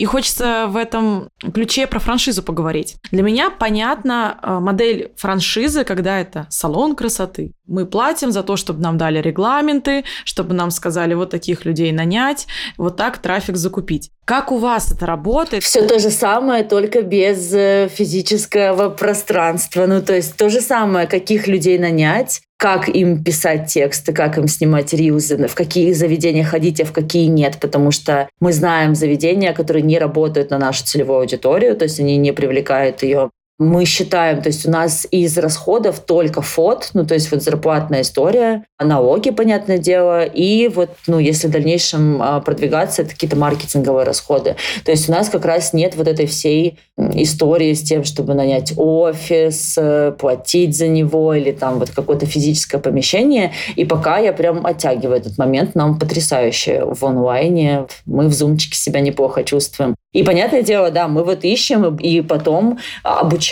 [0.00, 2.96] И хочется в этом ключе про франшизу поговорить.
[3.10, 7.52] Для меня понятна э, модель франшизы, когда это салон красоты.
[7.66, 12.46] Мы платим за то, чтобы нам дали регламенты, чтобы нам сказали вот таких людей нанять,
[12.78, 14.10] вот так трафик закупить.
[14.24, 15.62] Как у вас это работает?
[15.64, 19.84] Все то же самое, только без э, физического пространства.
[19.84, 24.46] Ну, то есть то же самое, каких людей нанять, как им писать тексты, как им
[24.46, 29.54] снимать рилзы, в какие заведения ходить, а в какие нет, потому что мы знаем заведения,
[29.54, 33.30] которые не работают на нашу целевую аудиторию, то есть они не привлекают ее
[33.60, 38.00] мы считаем, то есть у нас из расходов только фот, ну то есть вот зарплатная
[38.00, 44.06] история, налоги, понятное дело, и вот, ну если в дальнейшем а, продвигаться, это какие-то маркетинговые
[44.06, 44.56] расходы.
[44.86, 48.72] То есть у нас как раз нет вот этой всей истории с тем, чтобы нанять
[48.76, 53.52] офис, э, платить за него или там вот какое-то физическое помещение.
[53.76, 57.86] И пока я прям оттягиваю этот момент, нам потрясающе в онлайне.
[58.06, 59.94] Мы в зумчике себя неплохо чувствуем.
[60.12, 63.49] И понятное дело, да, мы вот ищем и потом обучаем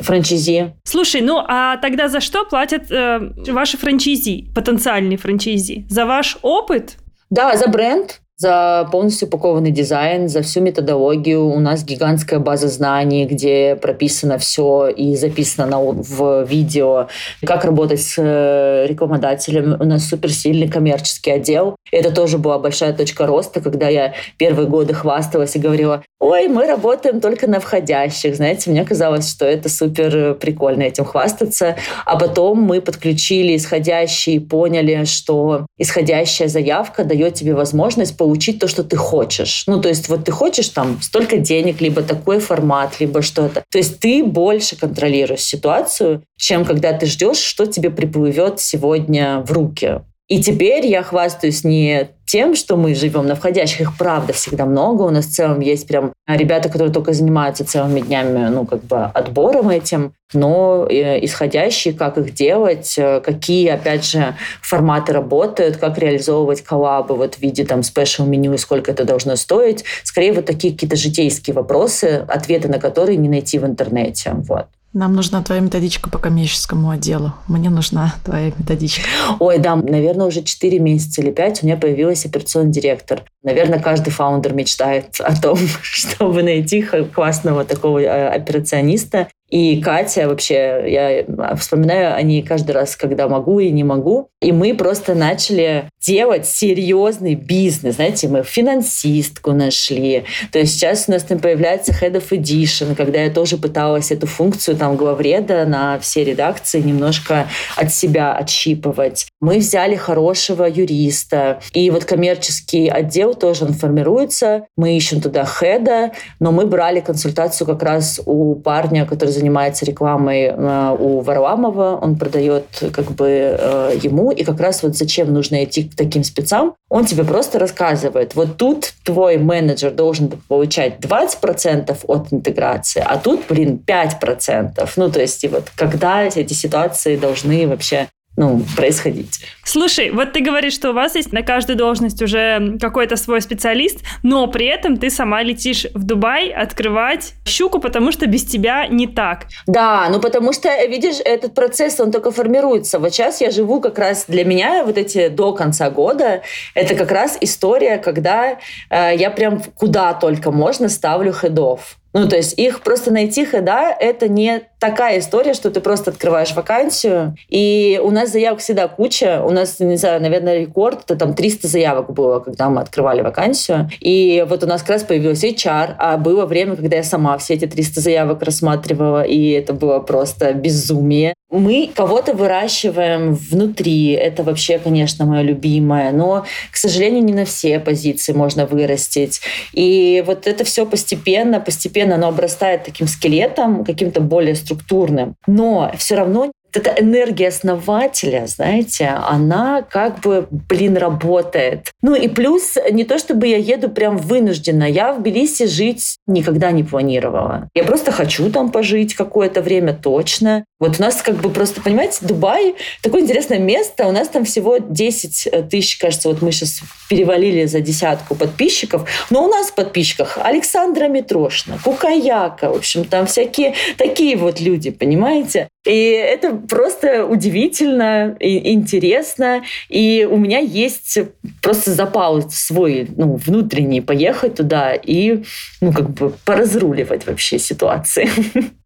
[0.00, 0.74] франчайзи.
[0.84, 3.18] Слушай, ну а тогда за что платят э,
[3.48, 5.86] ваши франчайзи, потенциальные франчайзи?
[5.88, 6.96] За ваш опыт?
[7.30, 11.44] Да, за бренд, за полностью упакованный дизайн, за всю методологию.
[11.44, 17.08] У нас гигантская база знаний, где прописано все и записано на, в видео,
[17.44, 19.76] как работать с э, рекламодателем.
[19.80, 21.74] У нас суперсильный коммерческий отдел.
[21.90, 26.66] Это тоже была большая точка роста, когда я первые годы хвасталась и говорила, ой, мы
[26.66, 28.36] работаем только на входящих.
[28.36, 31.74] Знаете, мне казалось, что это супер прикольно этим хвастаться.
[32.04, 38.27] А потом мы подключили исходящие и поняли, что исходящая заявка дает тебе возможность получить
[38.58, 39.64] то, что ты хочешь.
[39.66, 43.64] Ну, то есть вот ты хочешь там столько денег, либо такой формат, либо что-то.
[43.70, 49.52] То есть ты больше контролируешь ситуацию, чем когда ты ждешь, что тебе приплывет сегодня в
[49.52, 50.02] руки.
[50.28, 55.02] И теперь я хвастаюсь не тем, что мы живем на входящих, их правда всегда много.
[55.02, 59.04] У нас в целом есть прям ребята, которые только занимаются целыми днями, ну, как бы
[59.04, 65.96] отбором этим, но э, исходящие, как их делать, э, какие, опять же, форматы работают, как
[65.96, 69.84] реализовывать коллабы вот в виде там special меню и сколько это должно стоить.
[70.04, 74.34] Скорее, вот такие какие-то житейские вопросы, ответы на которые не найти в интернете.
[74.34, 74.66] Вот.
[74.94, 77.34] Нам нужна твоя методичка по коммерческому отделу.
[77.46, 79.06] Мне нужна твоя методичка.
[79.38, 83.22] Ой, да, наверное, уже 4 месяца или 5 у меня появилась операционный директор.
[83.42, 89.28] Наверное, каждый founder мечтает о том, чтобы найти классного такого э, операциониста.
[89.50, 94.28] И Катя вообще, я вспоминаю о ней каждый раз, когда могу и не могу.
[94.40, 97.96] И мы просто начали делать серьезный бизнес.
[97.96, 100.24] Знаете, мы финансистку нашли.
[100.52, 104.26] То есть сейчас у нас там появляется Head of Edition, когда я тоже пыталась эту
[104.26, 109.26] функцию там главреда на все редакции немножко от себя отщипывать.
[109.40, 111.60] Мы взяли хорошего юриста.
[111.72, 114.66] И вот коммерческий отдел тоже он формируется.
[114.76, 120.44] Мы ищем туда хеда, но мы брали консультацию как раз у парня, который занимается рекламой
[120.44, 121.98] э, у Варламова.
[122.02, 124.30] Он продает как бы э, ему.
[124.30, 128.56] И как раз вот зачем нужно идти к таким спецам, он тебе просто рассказывает, вот
[128.56, 134.88] тут твой менеджер должен получать 20% от интеграции, а тут, блин, 5%.
[134.96, 138.08] Ну, то есть, и вот когда эти ситуации должны вообще
[138.38, 139.40] ну, происходить.
[139.64, 143.98] Слушай, вот ты говоришь, что у вас есть на каждую должность уже какой-то свой специалист,
[144.22, 149.08] но при этом ты сама летишь в Дубай открывать щуку, потому что без тебя не
[149.08, 149.46] так.
[149.66, 153.00] Да, ну потому что, видишь, этот процесс, он только формируется.
[153.00, 156.42] Вот сейчас я живу как раз для меня вот эти до конца года,
[156.74, 158.58] это как раз история, когда
[158.88, 161.98] э, я прям куда только можно ставлю хедов.
[162.18, 166.52] Ну, то есть их просто найти хода— это не такая история, что ты просто открываешь
[166.52, 167.36] вакансию.
[167.48, 169.42] И у нас заявок всегда куча.
[169.44, 173.88] У нас, не знаю, наверное, рекорд, это там 300 заявок было, когда мы открывали вакансию.
[174.00, 177.54] И вот у нас как раз появился HR, а было время, когда я сама все
[177.54, 181.34] эти 300 заявок рассматривала, и это было просто безумие.
[181.50, 184.10] Мы кого-то выращиваем внутри.
[184.10, 186.12] Это вообще, конечно, мое любимое.
[186.12, 189.40] Но, к сожалению, не на все позиции можно вырастить.
[189.72, 195.34] И вот это все постепенно, постепенно оно обрастает таким скелетом, каким-то более структурным.
[195.46, 201.90] Но все равно эта энергия основателя, знаете, она как бы, блин, работает.
[202.02, 206.70] Ну и плюс, не то чтобы я еду прям вынуждена, я в Тбилиси жить никогда
[206.70, 207.68] не планировала.
[207.74, 210.64] Я просто хочу там пожить какое-то время точно.
[210.80, 214.06] Вот у нас как бы просто, понимаете, Дубай такое интересное место.
[214.06, 219.08] У нас там всего 10 тысяч, кажется, вот мы сейчас перевалили за десятку подписчиков.
[219.30, 224.90] Но у нас в подписчиках Александра Митрошина, Кукаяка, в общем, там всякие такие вот люди,
[224.90, 225.68] понимаете?
[225.84, 229.64] И это просто удивительно и интересно.
[229.88, 231.18] И у меня есть
[231.60, 235.42] просто запал свой, ну, внутренний, поехать туда и,
[235.80, 238.28] ну, как бы поразруливать вообще ситуации.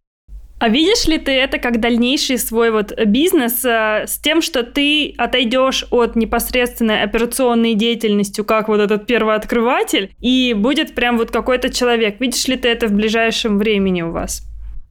[0.63, 5.13] А видишь ли ты это как дальнейший свой вот бизнес э, с тем, что ты
[5.19, 12.21] отойдешь от непосредственной операционной деятельности, как вот этот первооткрыватель, и будет прям вот какой-то человек?
[12.21, 14.45] Видишь ли ты это в ближайшем времени у вас?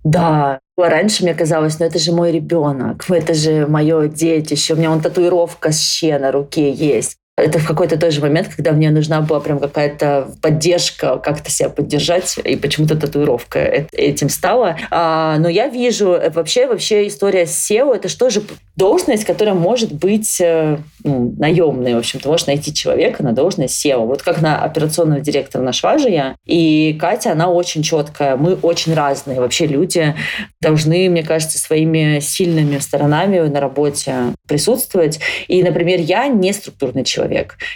[0.04, 4.92] Да, раньше мне казалось, ну это же мой ребенок, это же мое детище, у меня
[4.92, 9.22] он татуировка с ще на руке есть это в какой-то тоже момент, когда мне нужна
[9.22, 13.60] была прям какая-то поддержка, как-то себя поддержать, и почему-то татуировка
[13.92, 14.78] этим стала.
[14.90, 18.42] А, но я вижу э, вообще, вообще история с SEO, это что же
[18.76, 21.96] должность, которая может быть э, ну, наемной.
[21.96, 24.06] В общем, ты можешь найти человека на должность SEO.
[24.06, 26.36] Вот как на операционного директора нашла же я.
[26.46, 28.38] И Катя, она очень четкая.
[28.38, 29.40] Мы очень разные.
[29.40, 30.16] Вообще люди
[30.62, 34.16] должны, мне кажется, своими сильными сторонами на работе
[34.48, 35.20] присутствовать.
[35.48, 37.31] И, например, я не структурный человек.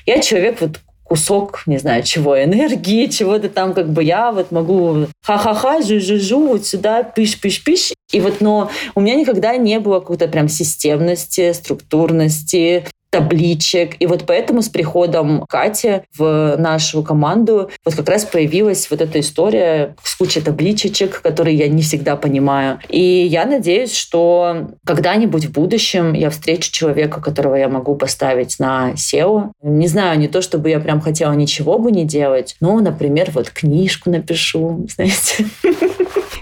[0.06, 5.08] Я человек вот кусок, не знаю, чего, энергии, чего-то там, как бы я вот могу
[5.24, 7.94] ха-ха-ха, жу-жу-жу, вот сюда, пиш-пиш-пиш.
[8.12, 12.86] И вот, но у меня никогда не было какой-то прям системности, структурности,
[13.16, 13.96] табличек.
[14.00, 19.22] И вот поэтому с приходом Кати в нашу команду вот как раз появилась вот эта
[19.22, 22.80] история с кучей табличечек, которые я не всегда понимаю.
[22.90, 28.92] И я надеюсь, что когда-нибудь в будущем я встречу человека, которого я могу поставить на
[28.96, 29.52] SEO.
[29.64, 33.50] Не знаю, не то, чтобы я прям хотела ничего бы не делать, но, например, вот
[33.50, 35.46] книжку напишу, знаете.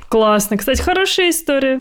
[0.10, 0.58] Классно.
[0.58, 1.80] Кстати, хорошая история.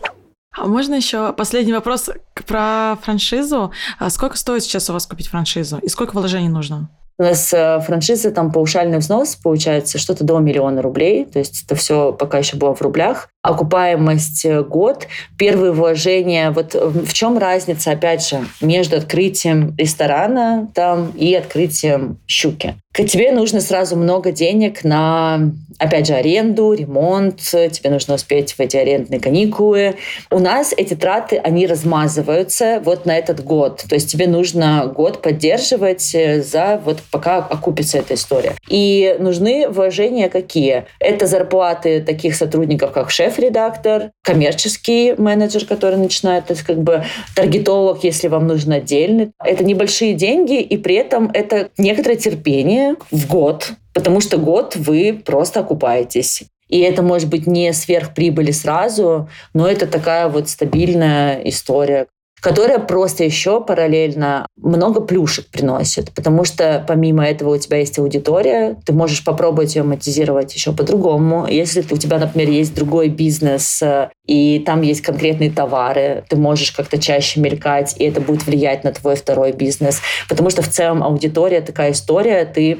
[0.55, 2.09] А можно еще последний вопрос
[2.45, 3.71] про франшизу?
[3.99, 5.79] А сколько стоит сейчас у вас купить франшизу?
[5.79, 6.89] И сколько вложений нужно?
[7.17, 11.25] У нас э, франшиза, там паушальный взнос получается что-то до миллиона рублей.
[11.25, 13.29] То есть это все пока еще было в рублях.
[13.43, 15.07] Окупаемость э, год.
[15.37, 16.51] Первые вложения.
[16.51, 22.75] Вот в чем разница, опять же, между открытием ресторана там и открытием щуки?
[22.93, 28.59] К тебе нужно сразу много денег на, опять же, аренду, ремонт, тебе нужно успеть в
[28.59, 29.95] эти арендные каникулы.
[30.29, 33.83] У нас эти траты, они размазываются вот на этот год.
[33.89, 38.53] То есть тебе нужно год поддерживать э, за вот пока окупится эта история.
[38.69, 40.85] И нужны вложения какие?
[40.99, 47.03] Это зарплаты таких сотрудников, как шеф-редактор, коммерческий менеджер, который начинает, то есть как бы
[47.35, 49.31] таргетолог, если вам нужно отдельный.
[49.43, 55.21] Это небольшие деньги, и при этом это некоторое терпение, в год, потому что год вы
[55.25, 56.43] просто окупаетесь.
[56.69, 62.07] И это может быть не сверхприбыли сразу, но это такая вот стабильная история
[62.43, 68.75] которая просто еще параллельно много плюшек приносит, потому что помимо этого у тебя есть аудитория,
[68.85, 71.47] ты можешь попробовать ее монетизировать еще по-другому.
[71.47, 76.73] Если у тебя, например, есть другой бизнес, э, и там есть конкретные товары, ты можешь
[76.73, 80.01] как-то чаще мелькать, и это будет влиять на твой второй бизнес.
[80.27, 82.79] Потому что в целом аудитория такая история, ты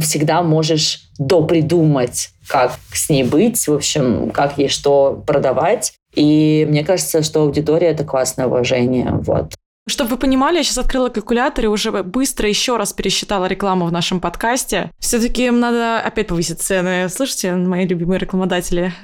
[0.00, 5.92] всегда можешь допридумать, как с ней быть, в общем, как ей что продавать.
[6.14, 9.10] И мне кажется, что аудитория— это классное вложение.
[9.10, 9.54] Вот.
[9.86, 13.92] Чтобы вы понимали, я сейчас открыла калькулятор и уже быстро еще раз пересчитала рекламу в
[13.92, 14.90] нашем подкасте.
[14.98, 17.10] Все-таки им надо опять повысить цены.
[17.10, 18.94] Слышите, мои любимые рекламодатели?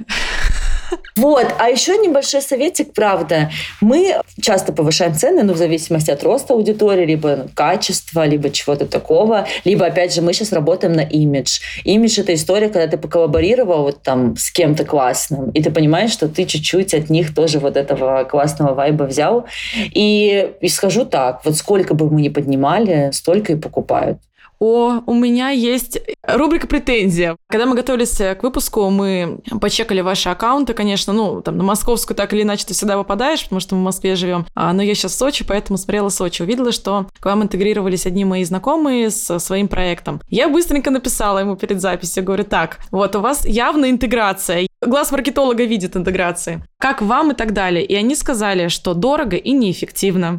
[1.16, 3.50] Вот, а еще небольшой советик, правда.
[3.80, 9.46] Мы часто повышаем цены, ну, в зависимости от роста аудитории, либо качества, либо чего-то такого.
[9.64, 11.60] Либо, опять же, мы сейчас работаем на имидж.
[11.84, 16.28] Имидж— это история, когда ты поколлаборировал вот там с кем-то классным, и ты понимаешь, что
[16.28, 19.46] ты чуть-чуть от них тоже вот этого классного вайба взял.
[19.76, 24.18] И, и скажу так, вот сколько бы мы ни поднимали, столько и покупают.
[24.60, 27.36] О, у меня есть рубрика «Претензия».
[27.48, 32.14] Когда мы готовились э, к выпуску, мы почекали ваши аккаунты, конечно, ну, там, на московскую
[32.14, 34.44] так или иначе ты всегда попадаешь, потому что мы в Москве живем.
[34.54, 36.42] А, но я сейчас в Сочи, поэтому смотрела Сочи.
[36.42, 40.20] Увидела, что к вам интегрировались одни мои знакомые с своим проектом.
[40.28, 44.66] Я быстренько написала ему перед записью, говорю, так, вот у вас явно интеграция.
[44.82, 46.62] Глаз маркетолога видит интеграции.
[46.78, 47.82] Как вам и так далее.
[47.82, 50.38] И они сказали, что дорого и неэффективно.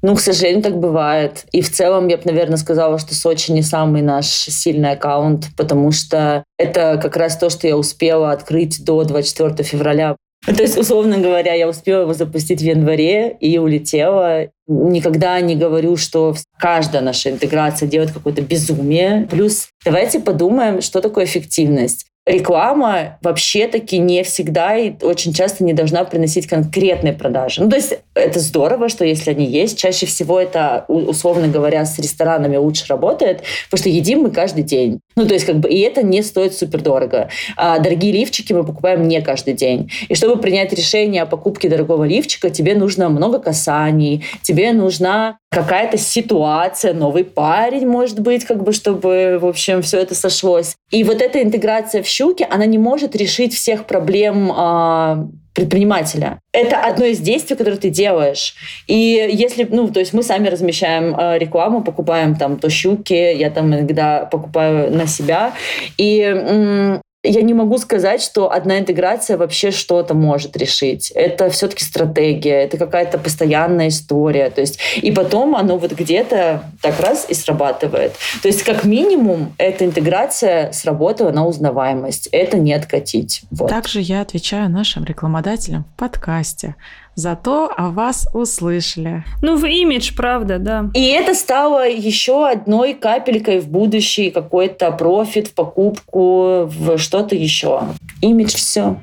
[0.00, 1.44] Ну, к сожалению, так бывает.
[1.52, 5.90] И в целом я бы, наверное, сказала, что Сочи не самый наш сильный аккаунт, потому
[5.90, 10.16] что это как раз то, что я успела открыть до 24 февраля.
[10.46, 14.48] То есть, условно говоря, я успела его запустить в январе и улетела.
[14.68, 19.26] Никогда не говорю, что каждая наша интеграция делает какое-то безумие.
[19.28, 26.04] Плюс давайте подумаем, что такое эффективность реклама вообще-таки не всегда и очень часто не должна
[26.04, 27.62] приносить конкретные продажи.
[27.62, 31.98] Ну, то есть это здорово, что если они есть, чаще всего это, условно говоря, с
[31.98, 35.00] ресторанами лучше работает, потому что едим мы каждый день.
[35.16, 37.28] Ну, то есть как бы и это не стоит супер дорого.
[37.56, 39.90] А дорогие лифчики мы покупаем не каждый день.
[40.08, 45.96] И чтобы принять решение о покупке дорогого лифчика, тебе нужно много касаний, тебе нужна какая-то
[45.96, 50.76] ситуация, новый парень, может быть, как бы, чтобы, в общем, все это сошлось.
[50.90, 56.40] И вот эта интеграция в щуки, она не может решить всех проблем э, предпринимателя.
[56.52, 58.54] Это одно из действий, которое ты делаешь.
[58.88, 63.50] И если, ну, то есть мы сами размещаем э, рекламу, покупаем там то щуки, я
[63.50, 65.52] там иногда покупаю на себя.
[65.96, 71.10] И я не могу сказать, что одна интеграция вообще что-то может решить.
[71.10, 74.50] Это все-таки стратегия, это какая-то постоянная история.
[74.50, 78.12] То есть, и потом оно вот где-то так раз и срабатывает.
[78.40, 82.28] То есть, как минимум, эта интеграция сработала на узнаваемость.
[82.30, 83.42] Это не откатить.
[83.50, 83.68] Вот.
[83.68, 86.76] Также я отвечаю нашим рекламодателям в подкасте.
[87.18, 89.24] Зато о вас услышали.
[89.42, 90.88] Ну, в имидж, правда, да.
[90.94, 97.80] И это стало еще одной капелькой в будущий какой-то профит в покупку, в что-то еще.
[98.22, 99.00] Имидж все.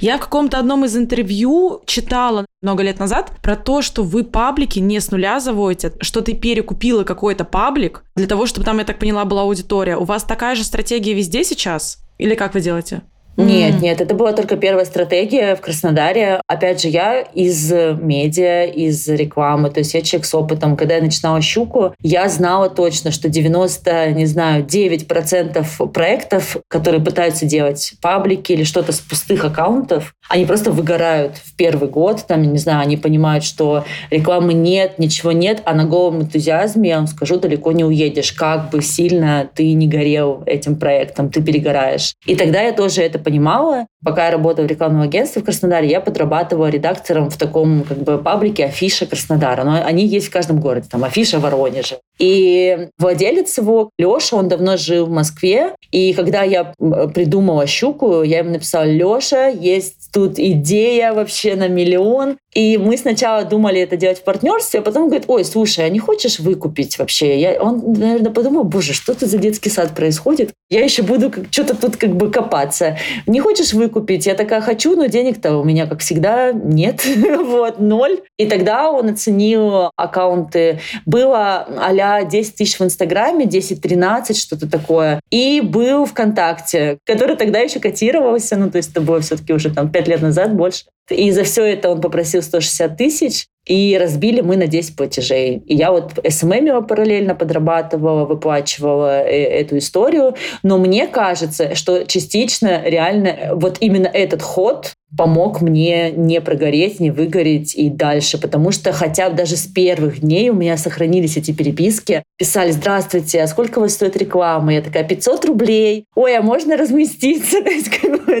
[0.00, 4.80] Я в каком-то одном из интервью читала много лет назад про то, что вы паблики
[4.80, 8.98] не с нуля заводите, что ты перекупила какой-то паблик для того, чтобы там, я так
[8.98, 9.96] поняла, была аудитория.
[9.96, 11.98] У вас такая же стратегия везде сейчас?
[12.18, 13.02] Или как вы делаете?
[13.36, 16.40] Нет, нет, это была только первая стратегия в Краснодаре.
[16.46, 20.76] Опять же, я из медиа, из рекламы, то есть я человек с опытом.
[20.76, 27.44] Когда я начинала «Щуку», я знала точно, что 90, не знаю, 9% проектов, которые пытаются
[27.44, 32.24] делать паблики или что-то с пустых аккаунтов, они просто выгорают в первый год.
[32.26, 36.96] Там, не знаю, они понимают, что рекламы нет, ничего нет, а на голом энтузиазме, я
[36.96, 38.32] вам скажу, далеко не уедешь.
[38.32, 42.14] Как бы сильно ты не горел этим проектом, ты перегораешь.
[42.26, 43.86] И тогда я тоже это понимала.
[44.04, 48.18] Пока я работала в рекламном агентстве в Краснодаре, я подрабатывала редактором в таком как бы
[48.18, 49.64] паблике Афиша Краснодара.
[49.64, 50.86] Но они есть в каждом городе.
[50.90, 51.96] Там Афиша Воронеже.
[52.18, 55.74] И владелец его, Леша, он давно жил в Москве.
[55.90, 56.72] И когда я
[57.14, 62.36] придумала «Щуку», я ему написала, Леша, есть тут идея вообще на миллион.
[62.54, 65.98] И мы сначала думали это делать в партнерстве, а потом говорит, ой, слушай, а не
[65.98, 67.40] хочешь выкупить вообще?
[67.40, 70.52] Я, он, наверное, подумал, боже, что тут за детский сад происходит?
[70.70, 72.96] Я еще буду что-то тут как бы копаться.
[73.26, 74.26] Не хочешь выкупить?
[74.26, 77.04] Я такая, хочу, но денег-то у меня, как всегда, нет.
[77.44, 78.20] вот, ноль.
[78.38, 80.80] И тогда он оценил аккаунты.
[81.06, 85.20] Было а 10 тысяч в Инстаграме, 10-13, что-то такое.
[85.30, 89.90] И был ВКонтакте, который тогда еще котировался, ну, то есть это было все-таки уже там
[89.90, 90.84] 5 лет назад больше.
[91.10, 95.62] И за все это он попросил 160 тысяч, и разбили мы на 10 платежей.
[95.66, 100.34] И я вот SMM параллельно подрабатывала, выплачивала э, эту историю.
[100.62, 107.10] Но мне кажется, что частично реально вот именно этот ход помог мне не прогореть, не
[107.10, 111.52] выгореть и дальше, потому что хотя бы даже с первых дней у меня сохранились эти
[111.52, 112.22] переписки.
[112.36, 114.74] Писали, здравствуйте, а сколько у вас стоит реклама?
[114.74, 116.06] Я такая, 500 рублей.
[116.14, 117.58] Ой, а можно разместиться?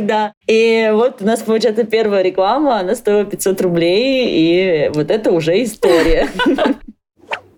[0.00, 0.32] Да.
[0.46, 5.62] И вот у нас, получается, первая реклама, она стоила 500 рублей, и вот это уже
[5.62, 6.28] история.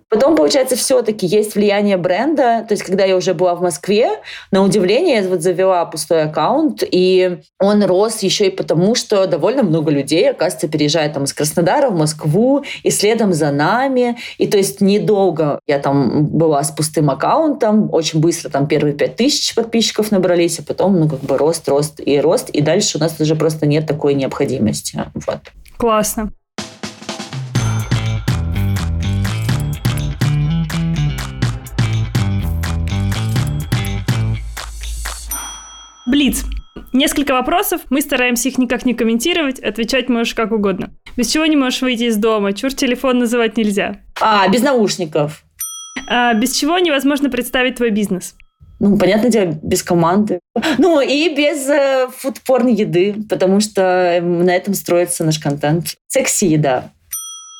[0.09, 2.65] Потом, получается, все-таки есть влияние бренда.
[2.69, 4.21] То есть, когда я уже была в Москве,
[4.53, 9.65] на удивление, я вот завела пустой аккаунт, и он рос еще и потому, что довольно
[9.65, 14.17] много людей, оказывается, переезжает там из Краснодара в Москву, и следом за нами.
[14.39, 19.17] И то есть недолго я там была с пустым аккаунтом, очень быстро там первые пять
[19.17, 23.01] тысяч подписчиков набрались, а потом, ну, как бы рост, рост и рост, и дальше у
[23.01, 25.03] нас уже просто нет такой необходимости.
[25.15, 25.41] Вот.
[25.79, 26.31] Классно.
[36.07, 36.45] Блиц.
[36.93, 40.91] Несколько вопросов, мы стараемся их никак не комментировать, отвечать можешь как угодно.
[41.17, 42.53] Без чего не можешь выйти из дома?
[42.53, 44.01] Чур телефон называть нельзя.
[44.21, 45.43] А, без наушников.
[46.09, 48.35] А, без чего невозможно представить твой бизнес?
[48.79, 50.41] Ну, понятное дело, без команды.
[50.79, 55.95] Ну, и без э, фудпорн еды, потому что на этом строится наш контент.
[56.09, 56.91] Секси-еда.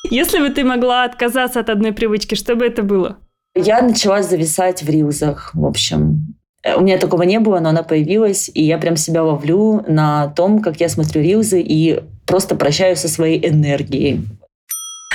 [0.09, 3.17] Если бы ты могла отказаться от одной привычки, что бы это было?
[3.55, 6.36] Я начала зависать в рилзах, в общем.
[6.75, 10.61] У меня такого не было, но она появилась, и я прям себя ловлю на том,
[10.61, 14.21] как я смотрю рилзы и просто прощаюсь со своей энергией.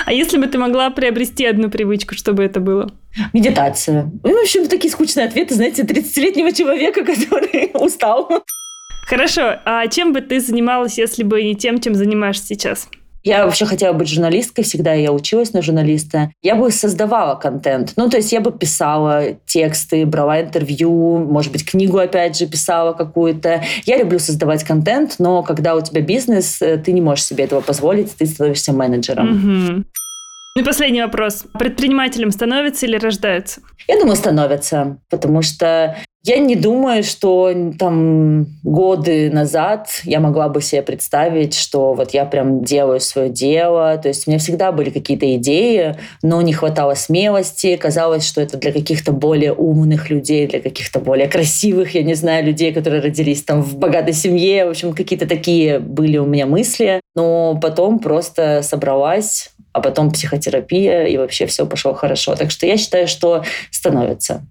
[0.04, 2.90] А если бы ты могла приобрести одну привычку, чтобы это было?
[3.32, 4.10] Медитация.
[4.24, 8.28] Ну, в общем, такие скучные ответы, знаете, 30-летнего человека, который устал.
[9.06, 12.88] Хорошо, а чем бы ты занималась, если бы не тем, чем занимаешься сейчас?
[13.24, 16.32] Я вообще хотела быть журналисткой всегда, я училась на журналиста.
[16.42, 17.92] Я бы создавала контент.
[17.96, 22.92] Ну, то есть я бы писала тексты, брала интервью, может быть, книгу опять же писала
[22.92, 23.62] какую-то.
[23.84, 27.60] Я люблю создавать контент, но когда у тебя бизнес, э, ты не можешь себе этого
[27.60, 29.84] позволить, ты становишься менеджером.
[30.54, 31.44] Ну и последний вопрос.
[31.58, 33.62] Предпринимателем становятся или рождаются?
[33.88, 40.62] Я думаю, становятся, потому что я не думаю, что там годы назад я могла бы
[40.62, 43.98] себе представить, что вот я прям делаю свое дело.
[43.98, 47.74] То есть у меня всегда были какие-то идеи, но не хватало смелости.
[47.76, 52.46] Казалось, что это для каких-то более умных людей, для каких-то более красивых, я не знаю,
[52.46, 54.66] людей, которые родились там в богатой семье.
[54.66, 57.00] В общем, какие-то такие были у меня мысли.
[57.16, 62.36] Но потом просто собралась, а потом психотерапия, и вообще все пошло хорошо.
[62.36, 63.42] Так что я считаю, что
[63.72, 64.46] становится.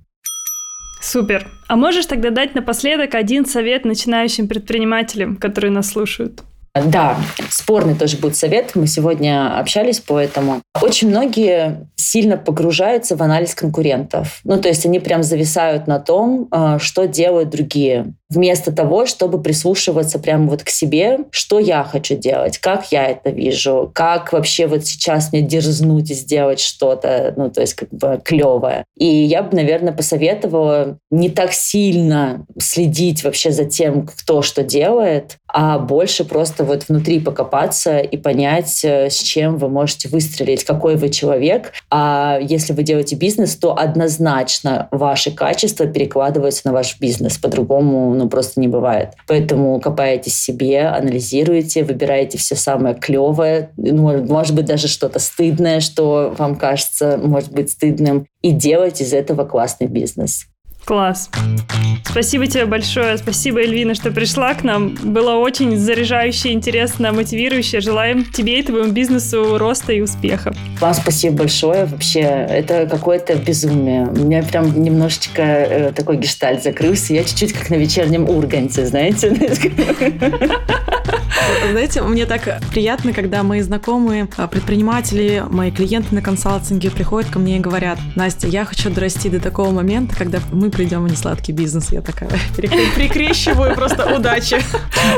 [1.02, 1.48] Супер.
[1.68, 6.42] А можешь тогда дать напоследок один совет начинающим предпринимателям, которые нас слушают?
[6.74, 7.18] Да,
[7.50, 8.76] спорный тоже будет совет.
[8.76, 10.62] Мы сегодня общались по этому.
[10.82, 14.40] Очень многие сильно погружаются в анализ конкурентов.
[14.46, 19.42] Ну, то есть они прям зависают на том, а, что делают другие вместо того, чтобы
[19.42, 24.68] прислушиваться прямо вот к себе, что я хочу делать, как я это вижу, как вообще
[24.68, 28.86] вот сейчас мне дерзнуть и сделать что-то, ну, то есть как бы клевое.
[28.98, 35.38] И я бы, наверное, посоветовала не так сильно следить вообще за тем, кто что делает,
[35.54, 40.96] а больше просто вот внутри покопаться и понять, э, с чем вы можете выстрелить, какой
[40.96, 41.74] вы человек.
[41.90, 47.38] А если вы делаете бизнес, то однозначно ваши качества перекладываются на ваш бизнес.
[47.38, 49.14] По-другому ну, просто не бывает.
[49.28, 56.34] Поэтому копаетесь себе, анализируете, выбираете все самое клевое, ну, может быть, даже что-то стыдное, что
[56.38, 60.46] вам кажется, может быть, стыдным, и делать из этого классный бизнес.
[60.86, 61.30] Класс.
[62.06, 63.18] Спасибо тебе большое.
[63.18, 64.96] Спасибо, Эльвина, что пришла к нам.
[65.02, 67.80] Было очень заряжающе, интересно, мотивирующе.
[67.80, 70.54] Желаем тебе и твоему бизнесу роста и успеха.
[70.80, 71.86] Вам спасибо большое.
[71.86, 74.08] Вообще, это какое-то безумие.
[74.08, 77.14] У меня прям немножечко э, такой гештальт закрылся.
[77.14, 79.34] Я чуть-чуть как на вечернем урганте, знаете.
[81.72, 87.40] Знаете, мне так приятно, когда мои знакомые а, предприниматели, мои клиенты на консалтинге приходят ко
[87.40, 91.54] мне и говорят, Настя, я хочу дорасти до такого момента, когда мы придем в несладкий
[91.54, 91.92] бизнес.
[91.92, 94.58] Я такая прикрещиваю просто удачи.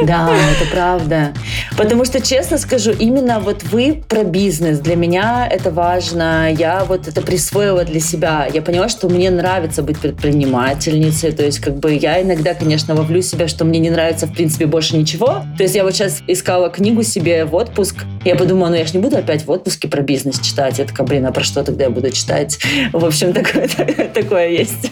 [0.03, 1.33] Да, это правда.
[1.77, 4.79] Потому что, честно скажу, именно вот вы про бизнес.
[4.79, 6.51] Для меня это важно.
[6.51, 8.47] Я вот это присвоила для себя.
[8.51, 11.31] Я поняла, что мне нравится быть предпринимательницей.
[11.31, 14.65] То есть, как бы я иногда, конечно, вовлю себя, что мне не нравится, в принципе,
[14.65, 15.43] больше ничего.
[15.57, 18.05] То есть я вот сейчас искала книгу себе в отпуск.
[18.25, 20.79] Я подумала, ну я же не буду опять в отпуске про бизнес читать.
[20.79, 22.59] Я такая, блин, а про что тогда я буду читать?
[22.91, 23.67] В общем, такое,
[24.13, 24.91] такое есть.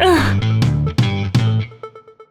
[0.00, 0.59] 嗯。